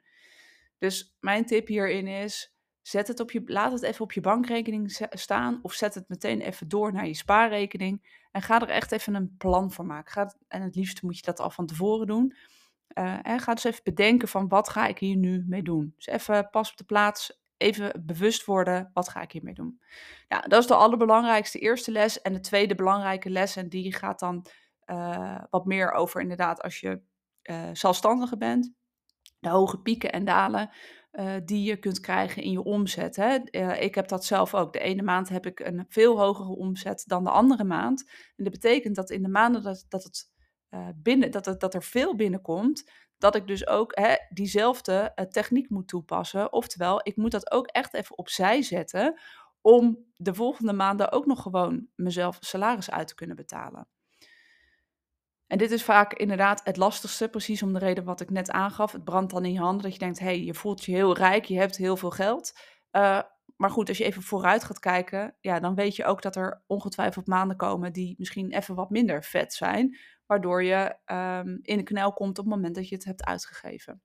Dus 0.78 1.16
mijn 1.20 1.44
tip 1.44 1.66
hierin 1.66 2.06
is, 2.06 2.57
Zet 2.88 3.08
het 3.08 3.20
op 3.20 3.30
je, 3.30 3.42
laat 3.44 3.72
het 3.72 3.82
even 3.82 4.04
op 4.04 4.12
je 4.12 4.20
bankrekening 4.20 5.06
staan 5.10 5.58
of 5.62 5.72
zet 5.72 5.94
het 5.94 6.08
meteen 6.08 6.40
even 6.40 6.68
door 6.68 6.92
naar 6.92 7.06
je 7.06 7.14
spaarrekening. 7.14 8.24
En 8.30 8.42
ga 8.42 8.60
er 8.60 8.68
echt 8.68 8.92
even 8.92 9.14
een 9.14 9.34
plan 9.38 9.72
voor 9.72 9.86
maken. 9.86 10.12
Ga, 10.12 10.34
en 10.48 10.62
het 10.62 10.74
liefst 10.74 11.02
moet 11.02 11.16
je 11.16 11.22
dat 11.22 11.40
al 11.40 11.50
van 11.50 11.66
tevoren 11.66 12.06
doen. 12.06 12.36
En 13.22 13.40
ga 13.40 13.54
dus 13.54 13.64
even 13.64 13.80
bedenken 13.84 14.28
van 14.28 14.48
wat 14.48 14.68
ga 14.68 14.86
ik 14.86 14.98
hier 14.98 15.16
nu 15.16 15.44
mee 15.46 15.62
doen. 15.62 15.92
Dus 15.96 16.06
even 16.06 16.50
pas 16.50 16.70
op 16.70 16.76
de 16.76 16.84
plaats, 16.84 17.40
even 17.56 18.02
bewust 18.06 18.44
worden, 18.44 18.90
wat 18.92 19.08
ga 19.08 19.20
ik 19.20 19.32
hiermee 19.32 19.54
doen. 19.54 19.80
Ja, 20.28 20.40
dat 20.40 20.60
is 20.60 20.66
de 20.66 20.74
allerbelangrijkste 20.74 21.58
eerste 21.58 21.92
les. 21.92 22.20
En 22.20 22.32
de 22.32 22.40
tweede 22.40 22.74
belangrijke 22.74 23.30
les, 23.30 23.56
en 23.56 23.68
die 23.68 23.94
gaat 23.94 24.18
dan 24.18 24.46
uh, 24.86 25.42
wat 25.50 25.64
meer 25.64 25.92
over 25.92 26.20
inderdaad 26.20 26.62
als 26.62 26.80
je 26.80 27.00
uh, 27.42 27.68
zelfstandige 27.72 28.36
bent. 28.36 28.72
De 29.38 29.48
hoge 29.48 29.78
pieken 29.78 30.12
en 30.12 30.24
dalen 30.24 30.70
eh, 31.18 31.34
die 31.44 31.62
je 31.62 31.76
kunt 31.76 32.00
krijgen 32.00 32.42
in 32.42 32.50
je 32.50 32.62
omzet. 32.62 33.16
Hè? 33.16 33.36
Eh, 33.36 33.82
ik 33.82 33.94
heb 33.94 34.08
dat 34.08 34.24
zelf 34.24 34.54
ook. 34.54 34.72
De 34.72 34.78
ene 34.78 35.02
maand 35.02 35.28
heb 35.28 35.46
ik 35.46 35.60
een 35.60 35.84
veel 35.88 36.18
hogere 36.18 36.56
omzet 36.56 37.04
dan 37.06 37.24
de 37.24 37.30
andere 37.30 37.64
maand. 37.64 38.08
En 38.36 38.44
dat 38.44 38.52
betekent 38.52 38.94
dat 38.94 39.10
in 39.10 39.22
de 39.22 39.28
maanden 39.28 39.62
dat, 39.62 39.84
dat, 39.88 40.04
het, 40.04 40.30
uh, 40.70 40.88
binnen, 40.96 41.30
dat, 41.30 41.44
het, 41.44 41.60
dat 41.60 41.74
er 41.74 41.82
veel 41.82 42.16
binnenkomt, 42.16 42.90
dat 43.16 43.34
ik 43.34 43.46
dus 43.46 43.66
ook 43.66 43.98
hè, 43.98 44.14
diezelfde 44.28 45.12
techniek 45.30 45.70
moet 45.70 45.88
toepassen. 45.88 46.52
Oftewel, 46.52 47.00
ik 47.02 47.16
moet 47.16 47.30
dat 47.30 47.50
ook 47.50 47.66
echt 47.66 47.94
even 47.94 48.18
opzij 48.18 48.62
zetten 48.62 49.20
om 49.60 50.06
de 50.16 50.34
volgende 50.34 50.72
maanden 50.72 51.12
ook 51.12 51.26
nog 51.26 51.42
gewoon 51.42 51.86
mezelf 51.94 52.36
salaris 52.40 52.90
uit 52.90 53.08
te 53.08 53.14
kunnen 53.14 53.36
betalen. 53.36 53.88
En 55.48 55.58
dit 55.58 55.70
is 55.70 55.84
vaak 55.84 56.12
inderdaad 56.12 56.60
het 56.64 56.76
lastigste, 56.76 57.28
precies 57.28 57.62
om 57.62 57.72
de 57.72 57.78
reden 57.78 58.04
wat 58.04 58.20
ik 58.20 58.30
net 58.30 58.50
aangaf. 58.50 58.92
Het 58.92 59.04
brandt 59.04 59.32
dan 59.32 59.44
in 59.44 59.52
je 59.52 59.58
handen 59.58 59.82
dat 59.82 59.92
je 59.92 59.98
denkt, 59.98 60.18
hé, 60.18 60.24
hey, 60.24 60.44
je 60.44 60.54
voelt 60.54 60.84
je 60.84 60.92
heel 60.92 61.16
rijk, 61.16 61.44
je 61.44 61.58
hebt 61.58 61.76
heel 61.76 61.96
veel 61.96 62.10
geld. 62.10 62.58
Uh, 62.92 63.20
maar 63.56 63.70
goed, 63.70 63.88
als 63.88 63.98
je 63.98 64.04
even 64.04 64.22
vooruit 64.22 64.64
gaat 64.64 64.78
kijken, 64.78 65.36
ja, 65.40 65.60
dan 65.60 65.74
weet 65.74 65.96
je 65.96 66.04
ook 66.04 66.22
dat 66.22 66.36
er 66.36 66.62
ongetwijfeld 66.66 67.26
maanden 67.26 67.56
komen 67.56 67.92
die 67.92 68.14
misschien 68.18 68.52
even 68.52 68.74
wat 68.74 68.90
minder 68.90 69.24
vet 69.24 69.52
zijn. 69.52 69.98
Waardoor 70.26 70.64
je 70.64 70.96
um, 71.06 71.58
in 71.62 71.76
de 71.76 71.82
knel 71.82 72.12
komt 72.12 72.38
op 72.38 72.44
het 72.44 72.54
moment 72.54 72.74
dat 72.74 72.88
je 72.88 72.94
het 72.94 73.04
hebt 73.04 73.24
uitgegeven. 73.24 74.02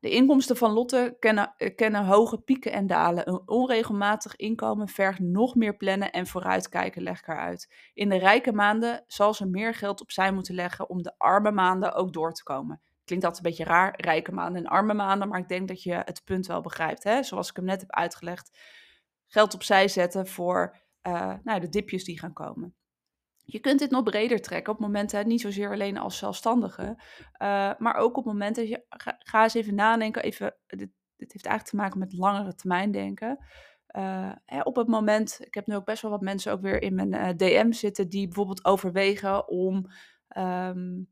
De 0.00 0.10
inkomsten 0.10 0.56
van 0.56 0.72
Lotte 0.72 1.16
kennen, 1.18 1.54
eh, 1.56 1.74
kennen 1.74 2.04
hoge 2.04 2.38
pieken 2.38 2.72
en 2.72 2.86
dalen. 2.86 3.28
Een 3.28 3.48
onregelmatig 3.48 4.36
inkomen 4.36 4.88
vergt 4.88 5.18
nog 5.18 5.54
meer 5.54 5.76
plannen 5.76 6.12
en 6.12 6.26
vooruitkijken, 6.26 7.02
leg 7.02 7.18
ik 7.18 7.28
uit. 7.28 7.74
In 7.94 8.08
de 8.08 8.16
rijke 8.16 8.52
maanden 8.52 9.04
zal 9.06 9.34
ze 9.34 9.46
meer 9.46 9.74
geld 9.74 10.00
opzij 10.00 10.32
moeten 10.32 10.54
leggen 10.54 10.88
om 10.88 11.02
de 11.02 11.14
arme 11.18 11.50
maanden 11.50 11.94
ook 11.94 12.12
door 12.12 12.32
te 12.32 12.42
komen. 12.42 12.80
Klinkt 13.04 13.24
altijd 13.24 13.44
een 13.44 13.50
beetje 13.50 13.72
raar, 13.72 13.94
rijke 13.96 14.32
maanden 14.32 14.64
en 14.64 14.70
arme 14.70 14.94
maanden, 14.94 15.28
maar 15.28 15.40
ik 15.40 15.48
denk 15.48 15.68
dat 15.68 15.82
je 15.82 15.92
het 15.94 16.24
punt 16.24 16.46
wel 16.46 16.60
begrijpt. 16.60 17.04
Hè? 17.04 17.22
Zoals 17.22 17.50
ik 17.50 17.56
hem 17.56 17.64
net 17.64 17.80
heb 17.80 17.90
uitgelegd, 17.90 18.58
geld 19.26 19.54
opzij 19.54 19.88
zetten 19.88 20.26
voor 20.26 20.76
uh, 21.02 21.34
nou, 21.42 21.60
de 21.60 21.68
dipjes 21.68 22.04
die 22.04 22.18
gaan 22.18 22.32
komen. 22.32 22.74
Je 23.44 23.58
kunt 23.58 23.78
dit 23.78 23.90
nog 23.90 24.02
breder 24.02 24.40
trekken 24.40 24.72
op 24.72 24.78
momenten, 24.78 25.28
niet 25.28 25.40
zozeer 25.40 25.70
alleen 25.70 25.98
als 25.98 26.18
zelfstandige, 26.18 26.82
uh, 27.42 27.72
maar 27.78 27.94
ook 27.94 28.16
op 28.16 28.24
momenten 28.24 28.68
je 28.68 28.84
ga, 29.18 29.42
eens 29.42 29.54
even 29.54 29.74
nadenken, 29.74 30.22
even, 30.22 30.56
dit, 30.66 30.90
dit, 31.16 31.32
heeft 31.32 31.46
eigenlijk 31.46 31.64
te 31.64 31.76
maken 31.76 31.98
met 31.98 32.12
langere 32.12 32.54
termijn 32.54 32.90
denken. 32.90 33.38
Uh, 33.96 34.32
hè, 34.44 34.60
op 34.60 34.76
het 34.76 34.86
moment, 34.86 35.38
ik 35.40 35.54
heb 35.54 35.66
nu 35.66 35.74
ook 35.74 35.84
best 35.84 36.02
wel 36.02 36.10
wat 36.10 36.20
mensen 36.20 36.52
ook 36.52 36.60
weer 36.60 36.82
in 36.82 36.94
mijn 36.94 37.12
eh, 37.12 37.36
DM 37.36 37.72
zitten 37.72 38.08
die 38.08 38.26
bijvoorbeeld 38.26 38.64
overwegen 38.64 39.48
om, 39.48 39.86
um, 40.36 41.08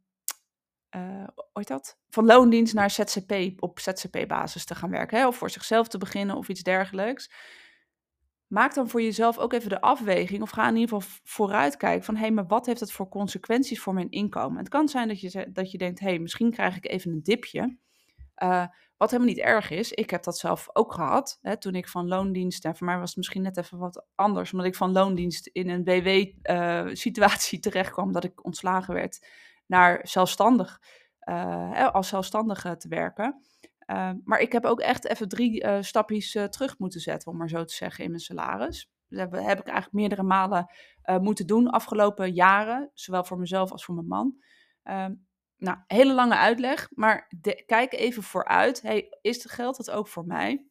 dat? 1.52 1.98
Van 2.08 2.26
loondienst 2.26 2.74
naar 2.74 2.90
ZZP 2.90 3.32
op 3.56 3.78
ZZP-basis 3.80 4.64
te 4.64 4.74
gaan 4.74 4.90
werken, 4.90 5.18
hè, 5.18 5.26
of 5.26 5.36
voor 5.36 5.50
zichzelf 5.50 5.88
te 5.88 5.98
beginnen 5.98 6.36
of 6.36 6.48
iets 6.48 6.62
dergelijks 6.62 7.30
maak 8.52 8.74
dan 8.74 8.88
voor 8.88 9.02
jezelf 9.02 9.38
ook 9.38 9.52
even 9.52 9.68
de 9.68 9.80
afweging 9.80 10.42
of 10.42 10.50
ga 10.50 10.68
in 10.68 10.76
ieder 10.76 10.94
geval 10.94 11.20
vooruitkijken 11.24 12.04
van 12.04 12.14
hé, 12.14 12.20
hey, 12.20 12.30
maar 12.30 12.46
wat 12.46 12.66
heeft 12.66 12.80
het 12.80 12.92
voor 12.92 13.08
consequenties 13.08 13.80
voor 13.80 13.94
mijn 13.94 14.10
inkomen? 14.10 14.58
Het 14.58 14.68
kan 14.68 14.88
zijn 14.88 15.08
dat 15.08 15.20
je, 15.20 15.50
dat 15.52 15.70
je 15.70 15.78
denkt, 15.78 16.00
hé, 16.00 16.08
hey, 16.08 16.18
misschien 16.18 16.50
krijg 16.50 16.76
ik 16.76 16.88
even 16.88 17.12
een 17.12 17.22
dipje. 17.22 17.76
Uh, 18.42 18.66
wat 18.96 19.10
helemaal 19.10 19.32
niet 19.32 19.42
erg 19.42 19.70
is. 19.70 19.92
Ik 19.92 20.10
heb 20.10 20.22
dat 20.22 20.38
zelf 20.38 20.68
ook 20.72 20.92
gehad. 20.92 21.38
Hè, 21.42 21.56
toen 21.58 21.74
ik 21.74 21.88
van 21.88 22.08
loondienst, 22.08 22.64
en 22.64 22.76
voor 22.76 22.86
mij 22.86 22.98
was 22.98 23.08
het 23.08 23.16
misschien 23.16 23.42
net 23.42 23.56
even 23.56 23.78
wat 23.78 24.06
anders, 24.14 24.52
omdat 24.52 24.66
ik 24.66 24.74
van 24.74 24.92
loondienst 24.92 25.46
in 25.46 25.68
een 25.68 25.84
WW-situatie 25.84 27.56
uh, 27.58 27.64
terecht 27.70 27.90
kwam, 27.90 28.12
dat 28.12 28.24
ik 28.24 28.44
ontslagen 28.44 28.94
werd, 28.94 29.26
naar 29.66 30.00
zelfstandig, 30.02 30.80
uh, 31.28 31.88
als 31.88 32.08
zelfstandige 32.08 32.76
te 32.76 32.88
werken. 32.88 33.42
Ehm, 33.86 34.16
maar 34.24 34.40
ik 34.40 34.52
heb 34.52 34.64
ook 34.64 34.80
echt 34.80 35.06
even 35.08 35.28
drie 35.28 35.64
uh, 35.64 35.76
stapjes 35.80 36.34
uh, 36.34 36.44
terug 36.44 36.78
moeten 36.78 37.00
zetten, 37.00 37.30
om 37.30 37.36
maar 37.36 37.48
zo 37.48 37.64
te 37.64 37.74
zeggen, 37.74 38.04
in 38.04 38.10
mijn 38.10 38.22
salaris. 38.22 38.90
Dat 39.08 39.20
heb, 39.20 39.32
heb 39.32 39.58
ik 39.58 39.66
eigenlijk 39.66 39.92
meerdere 39.92 40.22
malen 40.22 40.72
uh, 41.04 41.18
moeten 41.18 41.46
doen 41.46 41.70
afgelopen 41.70 42.32
jaren, 42.32 42.90
zowel 42.94 43.24
voor 43.24 43.38
mezelf 43.38 43.72
als 43.72 43.84
voor 43.84 43.94
mijn 43.94 44.06
man. 44.06 44.36
Um, 44.84 45.26
nou, 45.56 45.78
hele 45.86 46.14
lange 46.14 46.36
uitleg, 46.36 46.88
maar 46.94 47.28
kijk 47.66 47.92
even 47.92 48.22
vooruit. 48.22 48.82
Hey, 48.82 49.18
is 49.20 49.42
het 49.42 49.52
geld 49.52 49.76
het 49.76 49.90
ook 49.90 50.08
voor 50.08 50.26
mij? 50.26 50.66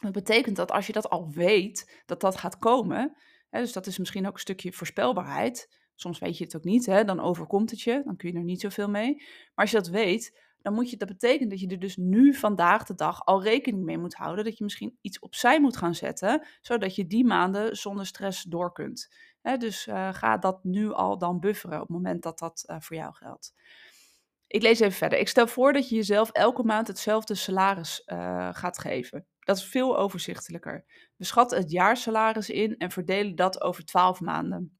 Dat 0.00 0.12
betekent 0.12 0.56
dat 0.56 0.70
als 0.70 0.86
je 0.86 0.92
dat 0.92 1.10
al 1.10 1.30
weet, 1.30 2.02
dat 2.06 2.20
dat 2.20 2.36
gaat 2.36 2.58
komen. 2.58 3.16
Hè, 3.50 3.60
dus 3.60 3.72
dat 3.72 3.86
is 3.86 3.98
misschien 3.98 4.26
ook 4.26 4.34
een 4.34 4.40
stukje 4.40 4.72
voorspelbaarheid. 4.72 5.82
Soms 5.94 6.18
weet 6.18 6.38
je 6.38 6.44
het 6.44 6.56
ook 6.56 6.64
niet, 6.64 6.86
hè, 6.86 7.04
dan 7.04 7.20
overkomt 7.20 7.70
het 7.70 7.80
je, 7.80 8.02
dan 8.04 8.16
kun 8.16 8.32
je 8.32 8.38
er 8.38 8.44
niet 8.44 8.60
zoveel 8.60 8.88
mee. 8.88 9.14
Maar 9.16 9.64
als 9.64 9.70
je 9.70 9.76
dat 9.76 9.88
weet, 9.88 10.43
dan 10.64 10.74
moet 10.74 10.90
je, 10.90 10.96
dat 10.96 11.08
betekent 11.08 11.50
dat 11.50 11.60
je 11.60 11.66
er 11.66 11.78
dus 11.78 11.96
nu 11.96 12.34
vandaag 12.34 12.84
de 12.84 12.94
dag 12.94 13.24
al 13.24 13.42
rekening 13.42 13.84
mee 13.84 13.98
moet 13.98 14.14
houden. 14.14 14.44
Dat 14.44 14.58
je 14.58 14.64
misschien 14.64 14.98
iets 15.00 15.18
opzij 15.18 15.60
moet 15.60 15.76
gaan 15.76 15.94
zetten, 15.94 16.46
zodat 16.60 16.94
je 16.94 17.06
die 17.06 17.24
maanden 17.24 17.76
zonder 17.76 18.06
stress 18.06 18.42
door 18.42 18.72
kunt. 18.72 19.14
dus 19.58 19.86
uh, 19.86 20.14
ga 20.14 20.36
dat 20.38 20.64
nu 20.64 20.92
al 20.92 21.18
dan 21.18 21.40
bufferen 21.40 21.74
op 21.74 21.86
het 21.86 21.96
moment 21.96 22.22
dat 22.22 22.38
dat 22.38 22.64
uh, 22.66 22.76
voor 22.80 22.96
jou 22.96 23.14
geldt. 23.14 23.54
Ik 24.46 24.62
lees 24.62 24.80
even 24.80 24.96
verder. 24.96 25.18
Ik 25.18 25.28
stel 25.28 25.46
voor 25.46 25.72
dat 25.72 25.88
je 25.88 25.94
jezelf 25.94 26.30
elke 26.30 26.62
maand 26.62 26.88
hetzelfde 26.88 27.34
salaris 27.34 28.02
uh, 28.06 28.48
gaat 28.52 28.78
geven. 28.78 29.26
Dat 29.40 29.56
is 29.56 29.64
veel 29.64 29.98
overzichtelijker. 29.98 30.84
We 31.16 31.24
schatten 31.24 31.58
het 31.58 31.70
jaarsalaris 31.70 32.50
in 32.50 32.76
en 32.76 32.90
verdelen 32.90 33.34
dat 33.34 33.62
over 33.62 33.84
12 33.84 34.20
maanden. 34.20 34.78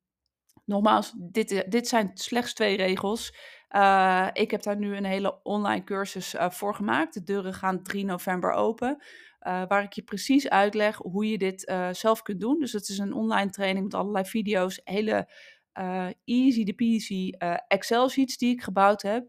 Nogmaals, 0.64 1.14
dit, 1.16 1.64
dit 1.68 1.88
zijn 1.88 2.10
slechts 2.14 2.54
twee 2.54 2.76
regels. 2.76 3.34
Uh, 3.74 4.28
ik 4.32 4.50
heb 4.50 4.62
daar 4.62 4.76
nu 4.76 4.96
een 4.96 5.04
hele 5.04 5.42
online 5.42 5.84
cursus 5.84 6.34
uh, 6.34 6.50
voor 6.50 6.74
gemaakt. 6.74 7.14
De 7.14 7.22
deuren 7.22 7.54
gaan 7.54 7.82
3 7.82 8.04
november 8.04 8.52
open. 8.52 9.02
Uh, 9.40 9.62
waar 9.68 9.82
ik 9.82 9.92
je 9.92 10.02
precies 10.02 10.48
uitleg 10.48 10.96
hoe 10.96 11.30
je 11.30 11.38
dit 11.38 11.72
zelf 11.92 12.22
kunt 12.22 12.40
doen. 12.40 12.58
Dus 12.58 12.72
het 12.72 12.88
is 12.88 12.98
een 12.98 13.12
online 13.12 13.50
training 13.50 13.84
met 13.84 13.94
allerlei 13.94 14.24
video's. 14.24 14.80
Hele 14.84 15.28
easy 16.24 16.64
de 16.64 16.74
peasy 16.74 17.30
Excel 17.68 18.08
sheets 18.08 18.36
die 18.36 18.52
ik 18.54 18.62
gebouwd 18.62 19.02
heb. 19.02 19.26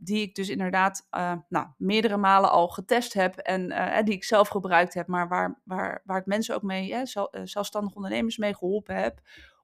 die 0.00 0.22
ik 0.22 0.34
dus 0.34 0.48
inderdaad 0.48 1.06
nou, 1.48 1.66
meerdere 1.76 2.16
malen 2.16 2.50
al 2.50 2.68
getest 2.68 3.12
heb. 3.12 3.36
En 3.36 3.68
die 4.04 4.14
ik 4.14 4.24
zelf 4.24 4.48
gebruikt 4.48 4.94
heb. 4.94 5.06
Maar 5.06 5.28
waar, 5.28 5.60
waar, 5.64 6.02
waar 6.04 6.18
ik 6.18 6.26
mensen 6.26 6.54
ook 6.54 6.62
mee, 6.62 7.02
zelfstandige 7.44 7.96
ondernemers 7.96 8.36
mee 8.36 8.54
geholpen 8.54 8.96
heb 8.96 9.20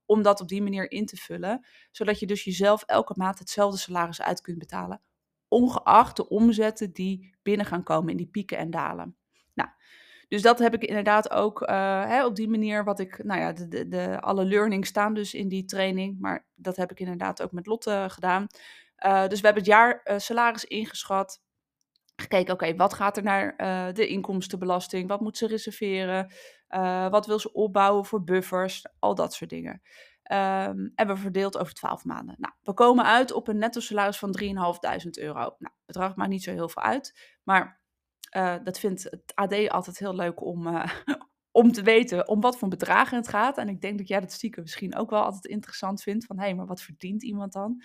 om 0.07 0.23
dat 0.23 0.41
op 0.41 0.49
die 0.49 0.63
manier 0.63 0.91
in 0.91 1.07
te 1.07 1.17
vullen. 1.17 1.67
Zodat 1.91 2.21
je 2.21 2.27
dus 2.27 2.45
jezelf 2.45 2.83
elke 2.83 3.15
maand 3.17 3.39
hetzelfde 3.39 3.79
salaris 3.79 4.23
uit 4.23 4.41
kunt 4.41 4.59
betalen. 4.59 5.03
Ongeacht 5.49 6.17
de 6.17 6.29
omzetten 6.29 6.93
die 6.93 7.35
binnen 7.43 7.67
gaan 7.67 7.83
komen 7.83 8.11
in 8.11 8.17
die 8.17 8.27
pieken 8.27 8.59
en 8.59 8.71
dalen. 8.71 9.17
Nou, 9.55 9.71
dus 10.29 10.43
dat 10.43 10.59
heb 10.59 10.75
ik 10.75 10.85
inderdaad 10.85 11.31
ook 11.31 11.63
uh, 11.63 11.69
hè, 12.05 12.25
op 12.25 12.37
die 12.37 12.49
manier 12.49 12.85
wat 12.85 12.99
ik, 12.99 13.25
nou 13.25 13.41
ja, 13.41 13.53
de, 13.53 13.89
de, 13.89 14.21
alle 14.21 14.45
learnings 14.45 14.89
staan 14.89 15.15
dus 15.15 15.35
in 15.35 15.49
die 15.49 15.65
training. 15.65 16.21
Maar 16.21 16.47
dat 16.55 16.77
heb 16.77 16.91
ik 16.91 17.01
inderdaad 17.01 17.43
ook 17.43 17.53
met 17.53 17.67
Lotte 17.67 18.07
gedaan. 18.09 18.47
Uh, 19.07 19.27
dus 19.27 19.41
we 19.41 19.47
hebben 19.47 19.63
het 19.63 19.73
jaar 19.73 20.01
uh, 20.05 20.19
salaris 20.19 20.65
ingeschat 20.65 21.43
gekeken, 22.17 22.55
oké, 22.55 22.77
wat 22.77 22.95
gaat 22.95 23.17
er 23.17 23.23
naar 23.23 23.55
uh, 23.57 23.95
de 23.95 24.07
inkomstenbelasting? 24.07 25.09
Wat 25.09 25.21
moet 25.21 25.37
ze 25.37 25.47
reserveren? 25.47 26.33
Uh, 26.69 27.09
wat 27.09 27.27
wil 27.27 27.39
ze 27.39 27.53
opbouwen 27.53 28.05
voor 28.05 28.25
buffers? 28.25 28.87
Al 28.99 29.15
dat 29.15 29.35
soort 29.35 29.51
dingen. 29.51 29.83
Um, 30.33 30.93
en 30.95 31.07
we 31.07 31.17
verdeeld 31.17 31.59
over 31.59 31.75
12 31.75 32.05
maanden. 32.05 32.35
Nou, 32.39 32.55
we 32.63 32.75
komen 32.75 33.05
uit 33.05 33.33
op 33.33 33.49
een 33.49 33.59
netto 33.59 33.81
salaris 33.81 34.19
van 34.19 34.39
3.500 34.43 35.11
euro. 35.11 35.55
Nou, 35.59 35.75
bedrag 35.85 36.17
maakt 36.17 36.31
niet 36.31 36.43
zo 36.43 36.53
heel 36.53 36.69
veel 36.69 36.83
uit. 36.83 37.37
Maar 37.43 37.81
uh, 38.37 38.57
dat 38.65 38.79
vindt 38.79 39.03
het 39.03 39.33
AD 39.35 39.69
altijd 39.69 39.99
heel 39.99 40.15
leuk 40.15 40.45
om, 40.45 40.83
om 41.61 41.73
te 41.73 41.83
weten 41.83 42.29
om 42.29 42.41
wat 42.41 42.59
voor 42.59 42.69
bedragen 42.69 43.17
het 43.17 43.29
gaat. 43.29 43.59
En 43.59 43.69
ik 43.69 43.81
denk 43.81 43.99
dat 43.99 44.09
jij 44.09 44.21
dat 44.21 44.33
stiekem 44.33 44.63
misschien 44.63 44.97
ook 44.97 45.11
wel 45.11 45.23
altijd 45.23 45.45
interessant 45.45 46.03
vindt. 46.03 46.27
Van, 46.27 46.39
hé, 46.39 46.45
hey, 46.45 46.55
maar 46.55 46.67
wat 46.67 46.83
verdient 46.83 47.23
iemand 47.23 47.53
dan? 47.53 47.83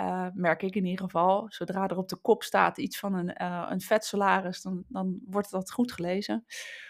Uh, 0.00 0.26
merk 0.34 0.62
ik 0.62 0.74
in 0.74 0.84
ieder 0.84 1.04
geval. 1.04 1.46
Zodra 1.48 1.88
er 1.88 1.96
op 1.96 2.08
de 2.08 2.16
kop 2.16 2.42
staat 2.42 2.78
iets 2.78 2.98
van 2.98 3.14
een, 3.14 3.42
uh, 3.42 3.66
een 3.68 3.80
vet 3.80 4.04
salaris, 4.04 4.62
dan, 4.62 4.84
dan 4.88 5.20
wordt 5.26 5.50
dat 5.50 5.72
goed 5.72 5.92
gelezen. 5.92 6.44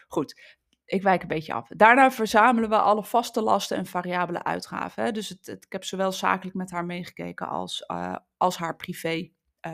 Goed, 0.09 0.59
ik 0.85 1.03
wijk 1.03 1.23
een 1.23 1.29
beetje 1.29 1.53
af. 1.53 1.69
Daarna 1.69 2.11
verzamelen 2.11 2.69
we 2.69 2.79
alle 2.79 3.05
vaste 3.05 3.43
lasten 3.43 3.77
en 3.77 3.87
variabele 3.87 4.45
uitgaven. 4.45 5.05
Hè. 5.05 5.13
Dus 5.13 5.29
het, 5.29 5.49
ik 5.49 5.73
heb 5.73 5.85
zowel 5.85 6.13
zakelijk 6.13 6.57
met 6.57 6.71
haar 6.71 6.85
meegekeken 6.85 7.49
als, 7.49 7.85
uh, 7.91 8.17
als 8.37 8.57
haar 8.57 8.77
privé 8.77 9.31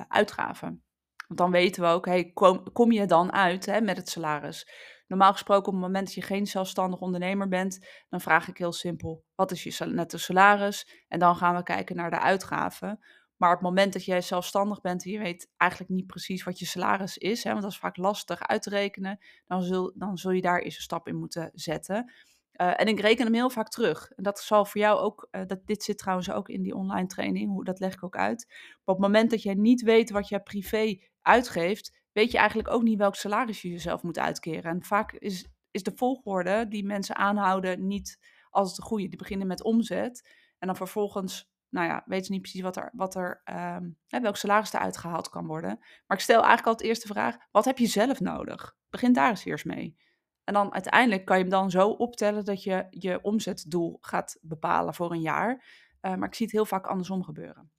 uitgaven. 0.08 0.82
Want 1.26 1.38
dan 1.38 1.50
weten 1.50 1.82
we 1.82 1.88
ook, 1.88 2.06
hey, 2.06 2.30
kom, 2.32 2.72
kom 2.72 2.92
je 2.92 3.06
dan 3.06 3.32
uit 3.32 3.66
hè, 3.66 3.80
met 3.80 3.96
het 3.96 4.08
salaris? 4.08 4.68
Normaal 5.06 5.32
gesproken, 5.32 5.66
op 5.66 5.72
het 5.72 5.82
moment 5.82 6.04
dat 6.06 6.14
je 6.14 6.22
geen 6.22 6.46
zelfstandig 6.46 7.00
ondernemer 7.00 7.48
bent, 7.48 7.86
dan 8.08 8.20
vraag 8.20 8.48
ik 8.48 8.58
heel 8.58 8.72
simpel: 8.72 9.24
wat 9.34 9.50
is 9.50 9.62
je 9.62 9.84
netto 9.84 10.18
salaris? 10.18 11.04
En 11.08 11.18
dan 11.18 11.36
gaan 11.36 11.56
we 11.56 11.62
kijken 11.62 11.96
naar 11.96 12.10
de 12.10 12.18
uitgaven. 12.18 13.00
Maar 13.40 13.50
op 13.50 13.58
het 13.58 13.68
moment 13.68 13.92
dat 13.92 14.04
jij 14.04 14.20
zelfstandig 14.20 14.80
bent 14.80 15.04
en 15.04 15.10
je 15.10 15.18
weet 15.18 15.50
eigenlijk 15.56 15.90
niet 15.90 16.06
precies 16.06 16.42
wat 16.42 16.58
je 16.58 16.66
salaris 16.66 17.18
is, 17.18 17.44
hè, 17.44 17.50
want 17.50 17.62
dat 17.62 17.70
is 17.70 17.78
vaak 17.78 17.96
lastig 17.96 18.42
uit 18.42 18.62
te 18.62 18.70
rekenen, 18.70 19.18
dan 19.46 19.62
zul, 19.62 19.92
dan 19.94 20.18
zul 20.18 20.30
je 20.30 20.40
daar 20.40 20.60
eerst 20.60 20.76
een 20.76 20.82
stap 20.82 21.08
in 21.08 21.16
moeten 21.16 21.50
zetten. 21.54 22.12
Uh, 22.60 22.80
en 22.80 22.86
ik 22.86 23.00
reken 23.00 23.24
hem 23.24 23.34
heel 23.34 23.50
vaak 23.50 23.68
terug. 23.68 24.10
En 24.10 24.22
dat 24.22 24.40
zal 24.40 24.64
voor 24.64 24.80
jou 24.80 24.98
ook, 24.98 25.28
uh, 25.30 25.42
dat, 25.46 25.66
dit 25.66 25.82
zit 25.82 25.98
trouwens 25.98 26.30
ook 26.30 26.48
in 26.48 26.62
die 26.62 26.74
online 26.74 27.06
training, 27.06 27.50
hoe, 27.50 27.64
dat 27.64 27.78
leg 27.78 27.94
ik 27.94 28.04
ook 28.04 28.16
uit. 28.16 28.46
Maar 28.48 28.94
op 28.94 29.02
het 29.02 29.06
moment 29.06 29.30
dat 29.30 29.42
jij 29.42 29.54
niet 29.54 29.82
weet 29.82 30.10
wat 30.10 30.28
je 30.28 30.40
privé 30.40 30.98
uitgeeft, 31.22 31.98
weet 32.12 32.30
je 32.30 32.38
eigenlijk 32.38 32.70
ook 32.70 32.82
niet 32.82 32.98
welk 32.98 33.14
salaris 33.14 33.62
je 33.62 33.70
jezelf 33.70 34.02
moet 34.02 34.18
uitkeren. 34.18 34.70
En 34.70 34.82
vaak 34.82 35.12
is, 35.12 35.48
is 35.70 35.82
de 35.82 35.92
volgorde 35.94 36.68
die 36.68 36.84
mensen 36.84 37.16
aanhouden 37.16 37.86
niet 37.86 38.18
als 38.50 38.76
de 38.76 38.82
goede. 38.82 39.08
Die 39.08 39.18
beginnen 39.18 39.46
met 39.46 39.62
omzet 39.62 40.28
en 40.58 40.66
dan 40.66 40.76
vervolgens, 40.76 41.49
nou 41.70 41.86
ja, 41.86 42.02
weten 42.06 42.32
niet 42.32 42.40
precies 42.40 42.60
wat 42.60 42.76
er, 42.76 42.90
wat 42.92 43.14
er 43.14 43.42
um, 43.76 43.96
welk 44.08 44.36
salaris 44.36 44.72
eruit 44.72 44.96
gehaald 44.96 45.28
kan 45.28 45.46
worden. 45.46 45.76
Maar 45.78 46.16
ik 46.16 46.22
stel 46.22 46.44
eigenlijk 46.44 46.66
altijd 46.66 47.02
de 47.02 47.08
vraag, 47.08 47.36
wat 47.50 47.64
heb 47.64 47.78
je 47.78 47.86
zelf 47.86 48.20
nodig? 48.20 48.76
Begin 48.90 49.12
daar 49.12 49.28
eens 49.28 49.44
eerst 49.44 49.64
mee. 49.64 49.96
En 50.44 50.54
dan 50.54 50.72
uiteindelijk 50.72 51.24
kan 51.24 51.36
je 51.36 51.42
hem 51.42 51.52
dan 51.52 51.70
zo 51.70 51.88
optellen 51.88 52.44
dat 52.44 52.62
je 52.62 52.86
je 52.90 53.22
omzetdoel 53.22 53.96
gaat 54.00 54.38
bepalen 54.40 54.94
voor 54.94 55.12
een 55.12 55.20
jaar. 55.20 55.64
Uh, 56.02 56.14
maar 56.14 56.28
ik 56.28 56.34
zie 56.34 56.46
het 56.46 56.54
heel 56.54 56.64
vaak 56.64 56.86
andersom 56.86 57.24
gebeuren. 57.24 57.70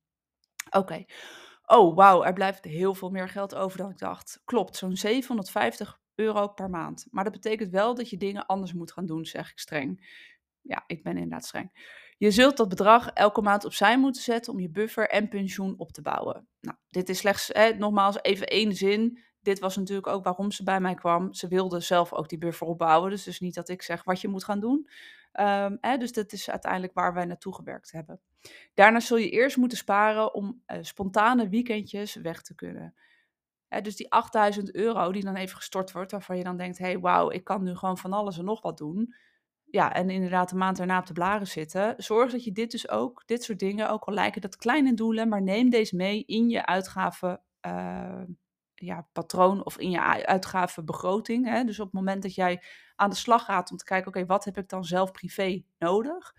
Oké. 0.69 1.05
Oh, 1.65 1.95
wauw, 1.95 2.23
er 2.23 2.33
blijft 2.33 2.63
heel 2.63 2.93
veel 2.93 3.09
meer 3.09 3.29
geld 3.29 3.55
over 3.55 3.77
dan 3.77 3.89
ik 3.89 3.97
dacht. 3.97 4.41
Klopt, 4.45 4.75
zo'n 4.75 4.95
750 4.95 5.99
euro 6.15 6.47
per 6.47 6.69
maand. 6.69 7.07
Maar 7.09 7.23
dat 7.23 7.33
betekent 7.33 7.71
wel 7.71 7.95
dat 7.95 8.09
je 8.09 8.17
dingen 8.17 8.45
anders 8.45 8.73
moet 8.73 8.91
gaan 8.91 9.05
doen, 9.05 9.25
zeg 9.25 9.51
ik 9.51 9.59
streng. 9.59 10.17
Ja, 10.61 10.83
ik 10.87 11.03
ben 11.03 11.13
inderdaad 11.13 11.45
streng. 11.45 11.71
Je 12.21 12.31
zult 12.31 12.57
dat 12.57 12.69
bedrag 12.69 13.07
elke 13.07 13.41
maand 13.41 13.65
opzij 13.65 13.97
moeten 13.97 14.21
zetten 14.21 14.53
om 14.53 14.59
je 14.59 14.69
buffer 14.69 15.09
en 15.09 15.27
pensioen 15.27 15.73
op 15.77 15.91
te 15.91 16.01
bouwen. 16.01 16.47
Nou, 16.59 16.77
dit 16.89 17.09
is 17.09 17.17
slechts, 17.17 17.49
hè, 17.53 17.73
nogmaals, 17.73 18.21
even 18.21 18.47
één 18.47 18.75
zin. 18.75 19.19
Dit 19.41 19.59
was 19.59 19.77
natuurlijk 19.77 20.07
ook 20.07 20.23
waarom 20.23 20.51
ze 20.51 20.63
bij 20.63 20.79
mij 20.79 20.93
kwam. 20.93 21.33
Ze 21.33 21.47
wilde 21.47 21.79
zelf 21.79 22.13
ook 22.13 22.29
die 22.29 22.37
buffer 22.37 22.67
opbouwen. 22.67 23.09
Dus, 23.09 23.23
dus 23.23 23.39
niet 23.39 23.53
dat 23.53 23.69
ik 23.69 23.81
zeg 23.81 24.03
wat 24.03 24.21
je 24.21 24.27
moet 24.27 24.43
gaan 24.43 24.59
doen. 24.59 24.89
Um, 25.39 25.77
hè, 25.81 25.97
dus 25.97 26.11
dat 26.11 26.31
is 26.31 26.49
uiteindelijk 26.49 26.93
waar 26.93 27.13
wij 27.13 27.25
naartoe 27.25 27.55
gewerkt 27.55 27.91
hebben. 27.91 28.19
Daarna 28.73 28.99
zul 28.99 29.17
je 29.17 29.29
eerst 29.29 29.57
moeten 29.57 29.77
sparen 29.77 30.33
om 30.33 30.61
uh, 30.67 30.77
spontane 30.81 31.49
weekendjes 31.49 32.15
weg 32.15 32.41
te 32.41 32.55
kunnen. 32.55 32.95
Hè, 33.67 33.81
dus 33.81 33.95
die 33.95 34.11
8000 34.11 34.75
euro 34.75 35.11
die 35.11 35.23
dan 35.23 35.35
even 35.35 35.55
gestort 35.55 35.91
wordt, 35.91 36.11
waarvan 36.11 36.37
je 36.37 36.43
dan 36.43 36.57
denkt: 36.57 36.77
hé, 36.77 36.85
hey, 36.85 36.99
wauw, 36.99 37.31
ik 37.31 37.43
kan 37.43 37.63
nu 37.63 37.75
gewoon 37.75 37.97
van 37.97 38.13
alles 38.13 38.37
en 38.37 38.45
nog 38.45 38.61
wat 38.61 38.77
doen. 38.77 39.15
Ja, 39.71 39.93
en 39.93 40.09
inderdaad 40.09 40.49
de 40.49 40.55
maand 40.55 40.77
daarna 40.77 40.99
op 40.99 41.05
de 41.05 41.13
blaren 41.13 41.47
zitten. 41.47 41.93
Zorg 41.97 42.31
dat 42.31 42.43
je 42.43 42.51
dit 42.51 42.71
dus 42.71 42.89
ook, 42.89 43.23
dit 43.25 43.43
soort 43.43 43.59
dingen, 43.59 43.89
ook 43.89 44.03
al 44.03 44.13
lijken 44.13 44.41
dat 44.41 44.55
kleine 44.55 44.93
doelen, 44.93 45.27
maar 45.29 45.41
neem 45.41 45.69
deze 45.69 45.95
mee 45.95 46.23
in 46.25 46.49
je 46.49 46.65
uitgaven. 46.65 47.41
Uh, 47.65 48.21
ja, 48.75 49.07
patroon 49.11 49.65
of 49.65 49.77
in 49.77 49.89
je 49.89 50.25
uitgavenbegroting. 50.25 51.45
Hè? 51.45 51.63
Dus 51.63 51.79
op 51.79 51.85
het 51.85 51.93
moment 51.93 52.21
dat 52.21 52.35
jij 52.35 52.63
aan 52.95 53.09
de 53.09 53.15
slag 53.15 53.45
gaat 53.45 53.71
om 53.71 53.77
te 53.77 53.83
kijken, 53.83 54.07
oké, 54.07 54.25
wat 54.25 54.45
heb 54.45 54.57
ik 54.57 54.69
dan 54.69 54.83
zelf 54.83 55.11
privé 55.11 55.63
nodig? 55.77 56.33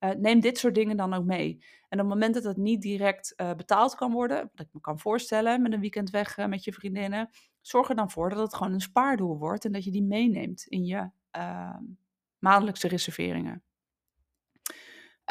Uh, 0.00 0.10
neem 0.10 0.40
dit 0.40 0.58
soort 0.58 0.74
dingen 0.74 0.96
dan 0.96 1.14
ook 1.14 1.24
mee. 1.24 1.64
En 1.88 2.00
op 2.00 2.04
het 2.04 2.14
moment 2.14 2.34
dat 2.34 2.44
het 2.44 2.56
niet 2.56 2.82
direct 2.82 3.34
uh, 3.36 3.54
betaald 3.54 3.94
kan 3.94 4.12
worden, 4.12 4.50
wat 4.54 4.66
ik 4.66 4.72
me 4.72 4.80
kan 4.80 4.98
voorstellen 4.98 5.62
met 5.62 5.72
een 5.72 5.80
weekend 5.80 6.10
weg 6.10 6.36
met 6.36 6.64
je 6.64 6.72
vriendinnen, 6.72 7.30
zorg 7.60 7.88
er 7.88 7.96
dan 7.96 8.10
voor 8.10 8.28
dat 8.28 8.38
het 8.38 8.54
gewoon 8.54 8.72
een 8.72 8.80
spaardoel 8.80 9.38
wordt 9.38 9.64
en 9.64 9.72
dat 9.72 9.84
je 9.84 9.90
die 9.90 10.02
meeneemt 10.02 10.64
in 10.66 10.84
je 10.84 11.10
ehm, 11.30 11.84
maandelijkse 12.38 12.88
reserveringen. 12.88 13.62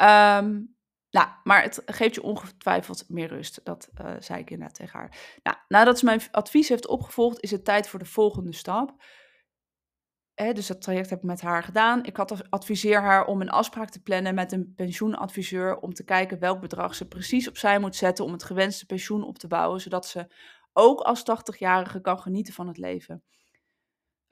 Um, 0.00 0.76
nou, 1.10 1.28
maar 1.42 1.62
het 1.62 1.82
geeft 1.86 2.14
je 2.14 2.22
ongetwijfeld 2.22 3.04
meer 3.08 3.28
rust. 3.28 3.64
Dat 3.64 3.88
uh, 4.00 4.14
zei 4.18 4.40
ik 4.40 4.50
inderdaad 4.50 4.76
tegen 4.76 4.98
haar. 4.98 5.38
Nou, 5.42 5.56
nadat 5.68 5.98
ze 5.98 6.04
mijn 6.04 6.20
advies 6.30 6.68
heeft 6.68 6.86
opgevolgd, 6.86 7.40
is 7.40 7.50
het 7.50 7.64
tijd 7.64 7.88
voor 7.88 7.98
de 7.98 8.04
volgende 8.04 8.52
stap. 8.52 9.02
Dus 10.34 10.66
dat 10.66 10.82
traject 10.82 11.10
heb 11.10 11.18
ik 11.18 11.24
met 11.24 11.40
haar 11.40 11.62
gedaan. 11.62 12.04
Ik 12.04 12.16
had 12.16 12.50
adviseer 12.50 13.00
haar 13.00 13.26
om 13.26 13.40
een 13.40 13.50
afspraak 13.50 13.90
te 13.90 14.02
plannen 14.02 14.34
met 14.34 14.52
een 14.52 14.72
pensioenadviseur. 14.76 15.78
Om 15.78 15.94
te 15.94 16.04
kijken 16.04 16.38
welk 16.38 16.60
bedrag 16.60 16.94
ze 16.94 17.08
precies 17.08 17.48
opzij 17.48 17.78
moet 17.78 17.96
zetten 17.96 18.24
om 18.24 18.32
het 18.32 18.44
gewenste 18.44 18.86
pensioen 18.86 19.24
op 19.24 19.38
te 19.38 19.46
bouwen. 19.46 19.80
Zodat 19.80 20.06
ze 20.06 20.26
ook 20.72 21.00
als 21.00 21.20
80-jarige 21.20 22.00
kan 22.00 22.18
genieten 22.20 22.54
van 22.54 22.66
het 22.66 22.78
leven. 22.78 23.22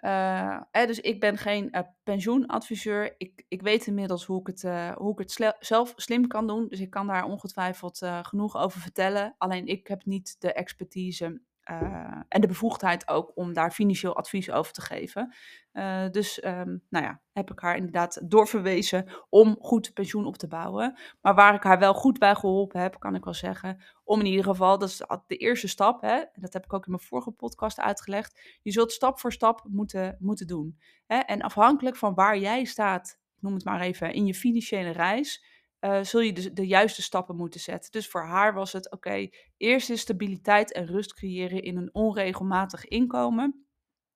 Uh, 0.04 0.61
dus 0.70 1.00
ik 1.00 1.20
ben 1.20 1.38
geen 1.38 1.68
uh, 1.72 1.80
pensioenadviseur. 2.02 3.14
Ik, 3.18 3.44
ik 3.48 3.62
weet 3.62 3.87
inmiddels 3.87 4.24
hoe 4.24 4.40
ik 4.40 4.46
het, 4.46 4.62
uh, 4.62 4.90
hoe 4.90 5.12
ik 5.12 5.18
het 5.18 5.54
zelf 5.59 5.92
slim 5.96 6.26
kan 6.26 6.46
doen. 6.46 6.68
Dus 6.68 6.80
ik 6.80 6.90
kan 6.90 7.06
daar 7.06 7.24
ongetwijfeld 7.24 7.98
genoeg 8.22 8.56
over 8.56 8.80
vertellen. 8.80 9.35
Alleen 9.38 9.66
ik 9.66 9.87
heb 9.87 10.04
niet 10.04 10.37
de 10.38 10.52
expertise 10.52 11.40
uh, 11.70 12.20
en 12.29 12.40
de 12.40 12.46
bevoegdheid 12.46 13.09
ook 13.09 13.33
om 13.35 13.52
daar 13.52 13.70
financieel 13.70 14.16
advies 14.16 14.50
over 14.50 14.72
te 14.72 14.81
geven. 14.81 15.35
Uh, 15.72 16.11
dus 16.11 16.44
um, 16.44 16.83
nou 16.88 17.05
ja, 17.05 17.20
heb 17.33 17.50
ik 17.50 17.61
haar 17.61 17.76
inderdaad 17.76 18.20
doorverwezen 18.31 19.09
om 19.29 19.57
goed 19.61 19.92
pensioen 19.94 20.26
op 20.26 20.37
te 20.37 20.48
bouwen. 20.48 20.98
Maar 21.20 21.35
waar 21.35 21.55
ik 21.55 21.62
haar 21.62 21.79
wel 21.79 21.94
goed 21.94 22.18
bij 22.18 22.35
geholpen 22.35 22.81
heb, 22.81 22.98
kan 22.98 23.14
ik 23.14 23.24
wel 23.24 23.35
zeggen, 23.35 23.83
om 24.05 24.20
in 24.20 24.26
ieder 24.26 24.44
geval, 24.44 24.79
dat 24.79 24.88
is 24.88 25.02
de 25.26 25.37
eerste 25.37 25.68
stap, 25.68 26.00
hè, 26.00 26.22
dat 26.33 26.52
heb 26.52 26.64
ik 26.64 26.72
ook 26.72 26.85
in 26.87 26.90
mijn 26.90 27.02
vorige 27.02 27.31
podcast 27.31 27.81
uitgelegd, 27.81 28.59
je 28.62 28.72
zult 28.72 28.92
stap 28.92 29.20
voor 29.20 29.33
stap 29.33 29.64
moeten, 29.68 30.16
moeten 30.18 30.46
doen. 30.46 30.79
Hè, 31.07 31.16
en 31.16 31.40
afhankelijk 31.40 31.96
van 31.96 32.14
waar 32.14 32.38
jij 32.38 32.64
staat, 32.64 33.20
noem 33.40 33.55
het 33.55 33.64
maar 33.64 33.81
even, 33.81 34.12
in 34.12 34.26
je 34.26 34.35
financiële 34.35 34.90
reis, 34.90 35.44
uh, 35.87 36.03
zul 36.03 36.20
je 36.20 36.33
de, 36.33 36.53
de, 36.53 36.66
juiste 36.66 37.03
stappen 37.03 37.37
moeten 37.37 37.61
zetten. 37.61 37.92
Dus 37.92 38.09
voor 38.09 38.25
haar 38.25 38.55
was 38.55 38.72
het, 38.72 38.90
oké, 38.90 39.29
eerst 39.57 39.90
is 39.90 40.01
stabiliteit 40.01 40.72
en 40.72 40.87
rust 40.87 41.14
creëren 41.14 41.62
in 41.62 41.77
een 41.77 41.94
onregelmatig 41.94 42.85
inkomen. 42.85 43.66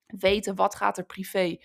Weten 0.07 0.55
wat 0.55 0.75
gaat 0.75 0.99
er 0.99 1.05
privé 1.05 1.57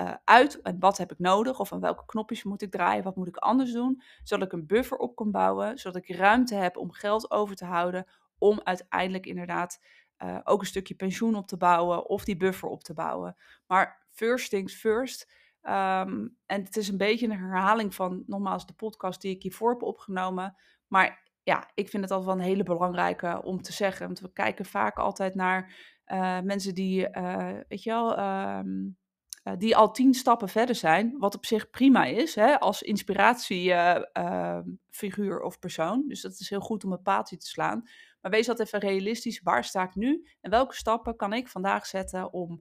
uh, 0.00 0.14
uit 0.24 0.60
en 0.62 0.78
wat 0.78 0.98
heb 0.98 1.12
ik 1.12 1.18
nodig 1.18 1.60
of 1.60 1.72
aan 1.72 1.80
welke 1.80 2.06
knopjes 2.06 2.42
moet 2.42 2.62
ik 2.62 2.70
draaien, 2.70 3.04
wat 3.04 3.16
moet 3.16 3.28
ik 3.28 3.36
anders 3.36 3.72
doen, 3.72 4.02
zodat 4.22 4.46
ik 4.46 4.52
een 4.52 4.66
buffer 4.66 4.96
op 4.96 5.16
kan 5.16 5.30
bouwen, 5.30 5.78
zodat 5.78 6.02
ik 6.02 6.16
ruimte 6.16 6.54
heb 6.54 6.76
om 6.76 6.92
geld 6.92 7.30
over 7.30 7.56
te 7.56 7.64
houden, 7.64 8.06
om 8.38 8.60
uiteindelijk 8.64 9.26
inderdaad 9.26 9.84
uh, 10.18 10.38
ook 10.44 10.60
een 10.60 10.66
stukje 10.66 10.94
pensioen 10.94 11.36
op 11.36 11.46
te 11.46 11.56
bouwen 11.56 12.08
of 12.08 12.24
die 12.24 12.36
buffer 12.36 12.68
op 12.68 12.84
te 12.84 12.94
bouwen. 12.94 13.36
Maar 13.66 14.06
first 14.10 14.50
things 14.50 14.74
first, 14.74 15.32
Um, 15.64 16.36
en 16.46 16.64
het 16.64 16.76
is 16.76 16.88
een 16.88 16.96
beetje 16.96 17.26
een 17.26 17.38
herhaling 17.38 17.94
van, 17.94 18.22
nogmaals, 18.26 18.66
de 18.66 18.72
podcast 18.72 19.20
die 19.20 19.34
ik 19.34 19.42
hiervoor 19.42 19.70
heb 19.70 19.82
opgenomen. 19.82 20.56
Maar 20.86 21.30
ja, 21.42 21.70
ik 21.74 21.88
vind 21.88 22.02
het 22.02 22.12
altijd 22.12 22.30
wel 22.30 22.40
een 22.40 22.50
hele 22.50 22.62
belangrijke 22.62 23.42
om 23.44 23.62
te 23.62 23.72
zeggen. 23.72 24.06
Want 24.06 24.20
we 24.20 24.32
kijken 24.32 24.64
vaak 24.64 24.98
altijd 24.98 25.34
naar 25.34 25.74
uh, 26.06 26.40
mensen 26.40 26.74
die, 26.74 27.16
uh, 27.16 27.50
weet 27.68 27.82
je 27.82 27.90
wel, 27.90 28.18
um, 28.58 28.98
uh, 29.44 29.52
die 29.58 29.76
al 29.76 29.92
tien 29.92 30.14
stappen 30.14 30.48
verder 30.48 30.74
zijn. 30.74 31.18
Wat 31.18 31.34
op 31.34 31.46
zich 31.46 31.70
prima 31.70 32.04
is, 32.04 32.34
hè, 32.34 32.60
als 32.60 32.82
inspiratiefiguur 32.82 35.40
of 35.40 35.58
persoon. 35.58 36.04
Dus 36.08 36.20
dat 36.20 36.32
is 36.32 36.50
heel 36.50 36.60
goed 36.60 36.84
om 36.84 36.92
een 36.92 37.02
paaltje 37.02 37.36
te 37.36 37.46
slaan. 37.46 37.82
Maar 38.20 38.30
wees 38.30 38.48
altijd 38.48 38.66
even 38.66 38.80
realistisch. 38.88 39.40
Waar 39.42 39.64
sta 39.64 39.82
ik 39.82 39.94
nu? 39.94 40.28
En 40.40 40.50
welke 40.50 40.74
stappen 40.74 41.16
kan 41.16 41.32
ik 41.32 41.48
vandaag 41.48 41.86
zetten 41.86 42.32
om, 42.32 42.60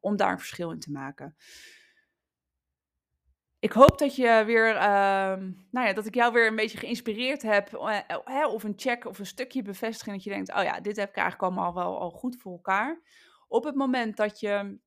om 0.00 0.16
daar 0.16 0.32
een 0.32 0.38
verschil 0.38 0.70
in 0.70 0.80
te 0.80 0.90
maken? 0.90 1.36
Ik 3.60 3.72
hoop 3.72 3.98
dat 3.98 4.16
je 4.16 4.42
weer, 4.46 4.74
uh, 4.74 4.82
nou 5.70 5.86
ja, 5.86 5.92
dat 5.92 6.06
ik 6.06 6.14
jou 6.14 6.32
weer 6.32 6.46
een 6.46 6.56
beetje 6.56 6.78
geïnspireerd 6.78 7.42
heb. 7.42 7.72
Uh, 7.72 8.46
of 8.52 8.62
een 8.62 8.72
check 8.76 9.04
of 9.04 9.18
een 9.18 9.26
stukje 9.26 9.62
bevestiging 9.62 10.16
dat 10.16 10.24
je 10.24 10.30
denkt, 10.30 10.54
oh 10.54 10.62
ja, 10.62 10.80
dit 10.80 10.96
heb 10.96 11.08
ik 11.08 11.16
eigenlijk 11.16 11.42
allemaal 11.42 11.74
wel 11.74 12.00
al 12.00 12.10
goed 12.10 12.36
voor 12.40 12.52
elkaar. 12.52 13.02
Op 13.48 13.64
het 13.64 13.74
moment 13.74 14.16
dat 14.16 14.40
je 14.40 14.78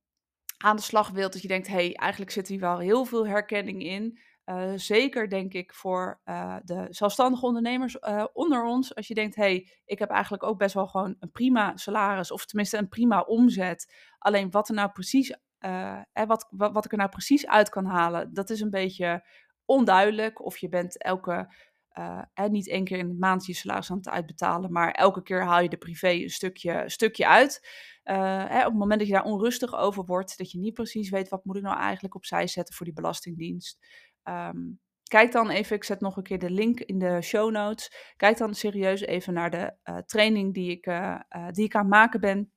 aan 0.56 0.76
de 0.76 0.82
slag 0.82 1.10
wilt, 1.10 1.32
dat 1.32 1.42
je 1.42 1.48
denkt, 1.48 1.66
hey, 1.66 1.94
eigenlijk 1.94 2.30
zit 2.30 2.48
hier 2.48 2.60
wel 2.60 2.78
heel 2.78 3.04
veel 3.04 3.26
herkenning 3.26 3.82
in. 3.82 4.18
Uh, 4.46 4.72
zeker 4.76 5.28
denk 5.28 5.52
ik 5.52 5.74
voor 5.74 6.20
de 6.62 6.86
zelfstandige 6.90 7.46
ondernemers 7.46 7.98
onder 8.32 8.64
ons. 8.64 8.94
Als 8.94 9.08
je 9.08 9.14
denkt, 9.14 9.36
hey, 9.36 9.68
ik 9.84 9.98
heb 9.98 10.10
eigenlijk 10.10 10.42
ook 10.42 10.58
best 10.58 10.74
wel 10.74 10.86
gewoon 10.86 11.16
een 11.18 11.30
prima 11.30 11.76
salaris, 11.76 12.30
of 12.30 12.46
tenminste 12.46 12.76
een 12.76 12.88
prima 12.88 13.20
omzet. 13.20 13.94
Alleen 14.18 14.50
wat 14.50 14.68
er 14.68 14.74
nou 14.74 14.90
precies 14.90 15.36
uh, 15.64 16.26
wat, 16.26 16.48
wat, 16.50 16.84
ik 16.84 16.92
er 16.92 16.98
nou 16.98 17.10
precies 17.10 17.46
uit 17.46 17.68
kan 17.68 17.84
halen, 17.84 18.34
dat 18.34 18.50
is 18.50 18.60
een 18.60 18.70
beetje 18.70 19.26
onduidelijk. 19.64 20.44
Of 20.44 20.56
je 20.56 20.68
bent 20.68 21.02
elke, 21.02 21.54
uh, 21.98 22.22
niet 22.48 22.68
één 22.68 22.84
keer 22.84 22.98
in 22.98 23.08
de 23.08 23.18
maand 23.18 23.46
je 23.46 23.54
salaris 23.54 23.90
aan 23.90 23.96
het 23.96 24.08
uitbetalen, 24.08 24.72
maar 24.72 24.90
elke 24.90 25.22
keer 25.22 25.44
haal 25.44 25.60
je 25.60 25.68
de 25.68 25.76
privé 25.76 26.10
een 26.10 26.30
stukje, 26.30 26.82
stukje 26.86 27.28
uit. 27.28 27.68
Hè, 28.02 28.58
op 28.58 28.70
het 28.70 28.78
moment 28.78 28.98
dat 28.98 29.08
je 29.08 29.14
daar 29.14 29.24
onrustig 29.24 29.74
over 29.74 30.04
wordt, 30.04 30.38
dat 30.38 30.50
je 30.50 30.58
niet 30.58 30.74
precies 30.74 31.10
weet 31.10 31.28
wat 31.28 31.44
moet 31.44 31.56
ik 31.56 31.62
nou 31.62 31.78
eigenlijk 31.78 32.14
opzij 32.14 32.46
zetten 32.46 32.74
voor 32.74 32.86
die 32.86 32.94
belastingdienst. 32.94 33.78
Um, 34.22 34.80
kijk 35.04 35.32
dan 35.32 35.50
even, 35.50 35.76
ik 35.76 35.84
zet 35.84 36.00
nog 36.00 36.16
een 36.16 36.22
keer 36.22 36.38
de 36.38 36.50
link 36.50 36.80
in 36.80 36.98
de 36.98 37.22
show 37.22 37.50
notes. 37.50 38.12
Kijk 38.16 38.38
dan 38.38 38.54
serieus 38.54 39.00
even 39.00 39.34
naar 39.34 39.50
de 39.50 40.02
training 40.06 40.54
die 40.54 40.70
ik, 40.70 40.84
die 41.50 41.64
ik 41.64 41.74
aan 41.74 41.80
het 41.80 41.90
maken 41.90 42.20
ben 42.20 42.53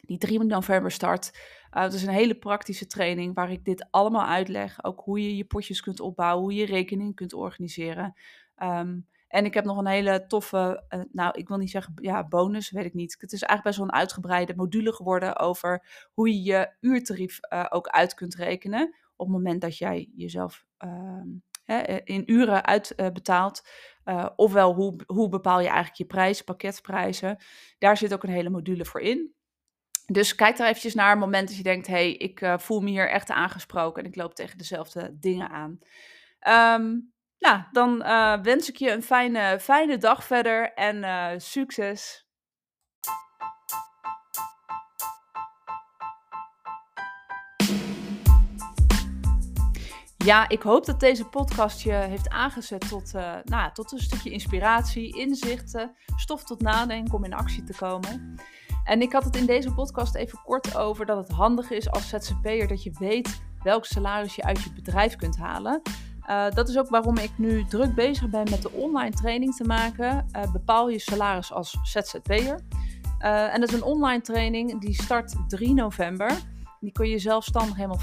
die 0.00 0.18
3 0.18 0.44
november 0.44 0.90
start. 0.90 1.30
Uh, 1.76 1.82
het 1.82 1.92
is 1.92 2.02
een 2.02 2.12
hele 2.12 2.34
praktische 2.34 2.86
training 2.86 3.34
waar 3.34 3.50
ik 3.50 3.64
dit 3.64 3.86
allemaal 3.90 4.26
uitleg. 4.26 4.84
Ook 4.84 5.00
hoe 5.00 5.22
je 5.22 5.36
je 5.36 5.44
potjes 5.44 5.80
kunt 5.80 6.00
opbouwen, 6.00 6.42
hoe 6.42 6.54
je 6.54 6.66
rekening 6.66 7.14
kunt 7.14 7.32
organiseren. 7.32 8.14
Um, 8.62 9.08
en 9.30 9.44
ik 9.44 9.54
heb 9.54 9.64
nog 9.64 9.78
een 9.78 9.86
hele 9.86 10.26
toffe, 10.26 10.84
uh, 10.88 11.00
nou 11.12 11.38
ik 11.38 11.48
wil 11.48 11.56
niet 11.56 11.70
zeggen 11.70 11.94
ja, 11.96 12.28
bonus, 12.28 12.70
weet 12.70 12.84
ik 12.84 12.94
niet. 12.94 13.16
Het 13.18 13.32
is 13.32 13.42
eigenlijk 13.42 13.62
best 13.62 13.76
wel 13.76 13.86
een 13.86 14.00
uitgebreide 14.00 14.54
module 14.56 14.92
geworden 14.92 15.38
over 15.38 15.86
hoe 16.12 16.28
je 16.28 16.42
je 16.42 16.72
uurtarief 16.80 17.38
uh, 17.52 17.66
ook 17.68 17.88
uit 17.88 18.14
kunt 18.14 18.34
rekenen. 18.34 18.94
Op 19.16 19.26
het 19.26 19.36
moment 19.36 19.60
dat 19.60 19.78
jij 19.78 20.10
jezelf 20.16 20.64
uh, 20.84 21.98
in 22.04 22.22
uren 22.32 22.64
uitbetaalt. 22.64 23.68
ofwel 24.36 24.74
hoe, 24.74 25.00
hoe 25.06 25.28
bepaal 25.28 25.60
je 25.60 25.66
eigenlijk 25.66 25.96
je 25.96 26.06
prijs, 26.06 26.42
pakketprijzen. 26.42 27.36
Daar 27.78 27.96
zit 27.96 28.14
ook 28.14 28.22
een 28.22 28.30
hele 28.30 28.50
module 28.50 28.84
voor 28.84 29.00
in. 29.00 29.34
Dus 30.12 30.34
kijk 30.34 30.56
daar 30.56 30.68
eventjes 30.68 30.94
naar. 30.94 31.12
Een 31.12 31.18
moment 31.18 31.48
dat 31.48 31.56
je 31.56 31.62
denkt, 31.62 31.86
hé, 31.86 31.92
hey, 31.92 32.12
ik 32.12 32.40
uh, 32.40 32.58
voel 32.58 32.80
me 32.80 32.90
hier 32.90 33.10
echt 33.10 33.30
aangesproken 33.30 34.02
en 34.02 34.08
ik 34.08 34.16
loop 34.16 34.34
tegen 34.34 34.58
dezelfde 34.58 35.16
dingen 35.20 35.48
aan. 35.48 35.78
Um, 36.80 37.12
nou, 37.38 37.62
dan 37.72 38.02
uh, 38.02 38.40
wens 38.42 38.68
ik 38.68 38.76
je 38.76 38.90
een 38.90 39.02
fijne, 39.02 39.60
fijne 39.60 39.98
dag 39.98 40.24
verder 40.24 40.72
en 40.74 40.96
uh, 40.96 41.28
succes! 41.36 42.28
Ja, 50.16 50.48
ik 50.48 50.62
hoop 50.62 50.86
dat 50.86 51.00
deze 51.00 51.24
podcast 51.24 51.82
je 51.82 51.92
heeft 51.92 52.28
aangezet 52.28 52.88
tot, 52.88 53.12
nou, 53.44 53.72
tot 53.72 53.92
een 53.92 53.98
stukje 53.98 54.30
inspiratie, 54.30 55.16
inzichten, 55.16 55.96
stof 56.16 56.44
tot 56.44 56.60
nadenken 56.60 57.14
om 57.14 57.24
in 57.24 57.34
actie 57.34 57.64
te 57.64 57.74
komen. 57.76 58.40
En 58.90 59.02
ik 59.02 59.12
had 59.12 59.24
het 59.24 59.36
in 59.36 59.46
deze 59.46 59.72
podcast 59.72 60.14
even 60.14 60.40
kort 60.44 60.76
over 60.76 61.06
dat 61.06 61.16
het 61.16 61.36
handig 61.36 61.70
is 61.70 61.90
als 61.90 62.08
ZZP'er 62.08 62.68
dat 62.68 62.82
je 62.82 62.92
weet 62.98 63.42
welk 63.62 63.84
salaris 63.84 64.34
je 64.34 64.42
uit 64.42 64.62
je 64.62 64.72
bedrijf 64.72 65.16
kunt 65.16 65.36
halen. 65.36 65.82
Uh, 66.30 66.50
dat 66.50 66.68
is 66.68 66.78
ook 66.78 66.88
waarom 66.88 67.16
ik 67.16 67.30
nu 67.36 67.64
druk 67.64 67.94
bezig 67.94 68.28
ben 68.28 68.50
met 68.50 68.62
de 68.62 68.70
online 68.70 69.10
training 69.10 69.56
te 69.56 69.64
maken. 69.64 70.26
Uh, 70.36 70.52
bepaal 70.52 70.88
je 70.88 70.98
salaris 70.98 71.52
als 71.52 71.78
ZZP'er. 71.82 72.60
Uh, 73.20 73.54
en 73.54 73.60
dat 73.60 73.68
is 73.68 73.74
een 73.74 73.82
online 73.82 74.20
training 74.20 74.80
die 74.80 75.02
start 75.02 75.34
3 75.48 75.74
november. 75.74 76.32
Die 76.80 76.92
kun 76.92 77.08
je 77.08 77.18
zelfstandig 77.18 77.76
helemaal 77.76 78.00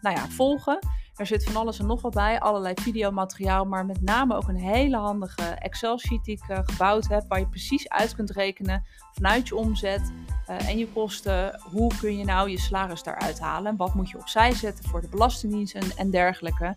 nou 0.00 0.16
ja, 0.16 0.28
volgen. 0.28 0.78
Er 1.16 1.26
zit 1.26 1.44
van 1.44 1.56
alles 1.56 1.78
en 1.78 1.86
nog 1.86 2.02
wat 2.02 2.14
bij, 2.14 2.40
allerlei 2.40 2.74
videomateriaal, 2.82 3.64
maar 3.64 3.86
met 3.86 4.02
name 4.02 4.36
ook 4.36 4.48
een 4.48 4.56
hele 4.56 4.96
handige 4.96 5.42
Excel-sheet 5.42 6.24
die 6.24 6.40
ik 6.42 6.48
uh, 6.50 6.58
gebouwd 6.62 7.08
heb, 7.08 7.24
waar 7.28 7.38
je 7.38 7.46
precies 7.46 7.88
uit 7.88 8.14
kunt 8.14 8.30
rekenen 8.30 8.84
vanuit 9.12 9.48
je 9.48 9.56
omzet 9.56 10.12
uh, 10.50 10.68
en 10.68 10.78
je 10.78 10.88
kosten, 10.88 11.60
hoe 11.72 11.92
kun 12.00 12.18
je 12.18 12.24
nou 12.24 12.50
je 12.50 12.58
salaris 12.58 13.02
daaruit 13.02 13.40
halen? 13.40 13.76
Wat 13.76 13.94
moet 13.94 14.10
je 14.10 14.18
opzij 14.18 14.52
zetten 14.52 14.84
voor 14.84 15.00
de 15.00 15.08
Belastingdienst 15.08 15.74
en, 15.74 16.10
dergelijke? 16.10 16.76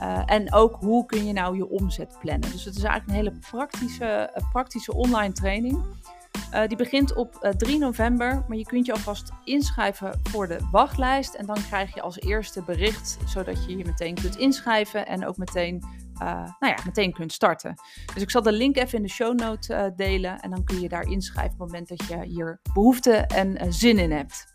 Uh, 0.00 0.22
en 0.26 0.52
ook 0.52 0.76
hoe 0.80 1.06
kun 1.06 1.26
je 1.26 1.32
nou 1.32 1.56
je 1.56 1.68
omzet 1.68 2.16
plannen? 2.20 2.50
Dus 2.50 2.64
het 2.64 2.76
is 2.76 2.82
eigenlijk 2.82 3.08
een 3.08 3.24
hele 3.24 3.40
praktische, 3.50 4.40
praktische 4.52 4.94
online 4.94 5.32
training. 5.32 5.84
Uh, 6.54 6.66
die 6.66 6.76
begint 6.76 7.14
op 7.14 7.38
uh, 7.42 7.50
3 7.50 7.78
november, 7.78 8.44
maar 8.48 8.56
je 8.56 8.64
kunt 8.64 8.86
je 8.86 8.92
alvast 8.92 9.30
inschrijven 9.44 10.20
voor 10.22 10.48
de 10.48 10.58
wachtlijst. 10.70 11.34
En 11.34 11.46
dan 11.46 11.56
krijg 11.68 11.94
je 11.94 12.00
als 12.02 12.20
eerste 12.20 12.62
bericht, 12.62 13.18
zodat 13.26 13.64
je 13.64 13.76
je 13.76 13.84
meteen 13.84 14.14
kunt 14.14 14.36
inschrijven 14.36 15.06
en 15.06 15.26
ook 15.26 15.36
meteen, 15.36 15.82
uh, 16.14 16.28
nou 16.58 16.74
ja, 16.76 16.76
meteen 16.84 17.12
kunt 17.12 17.32
starten. 17.32 17.74
Dus 18.14 18.22
ik 18.22 18.30
zal 18.30 18.42
de 18.42 18.52
link 18.52 18.76
even 18.76 18.98
in 18.98 19.02
de 19.02 19.10
show 19.10 19.38
note 19.38 19.92
delen 19.96 20.40
en 20.40 20.50
dan 20.50 20.64
kun 20.64 20.80
je 20.80 20.88
daar 20.88 21.08
inschrijven 21.08 21.52
op 21.52 21.58
het 21.58 21.68
moment 21.68 21.88
dat 21.88 22.08
je 22.08 22.24
hier 22.24 22.60
behoefte 22.72 23.12
en 23.12 23.72
zin 23.72 23.98
in 23.98 24.12
hebt. 24.12 24.54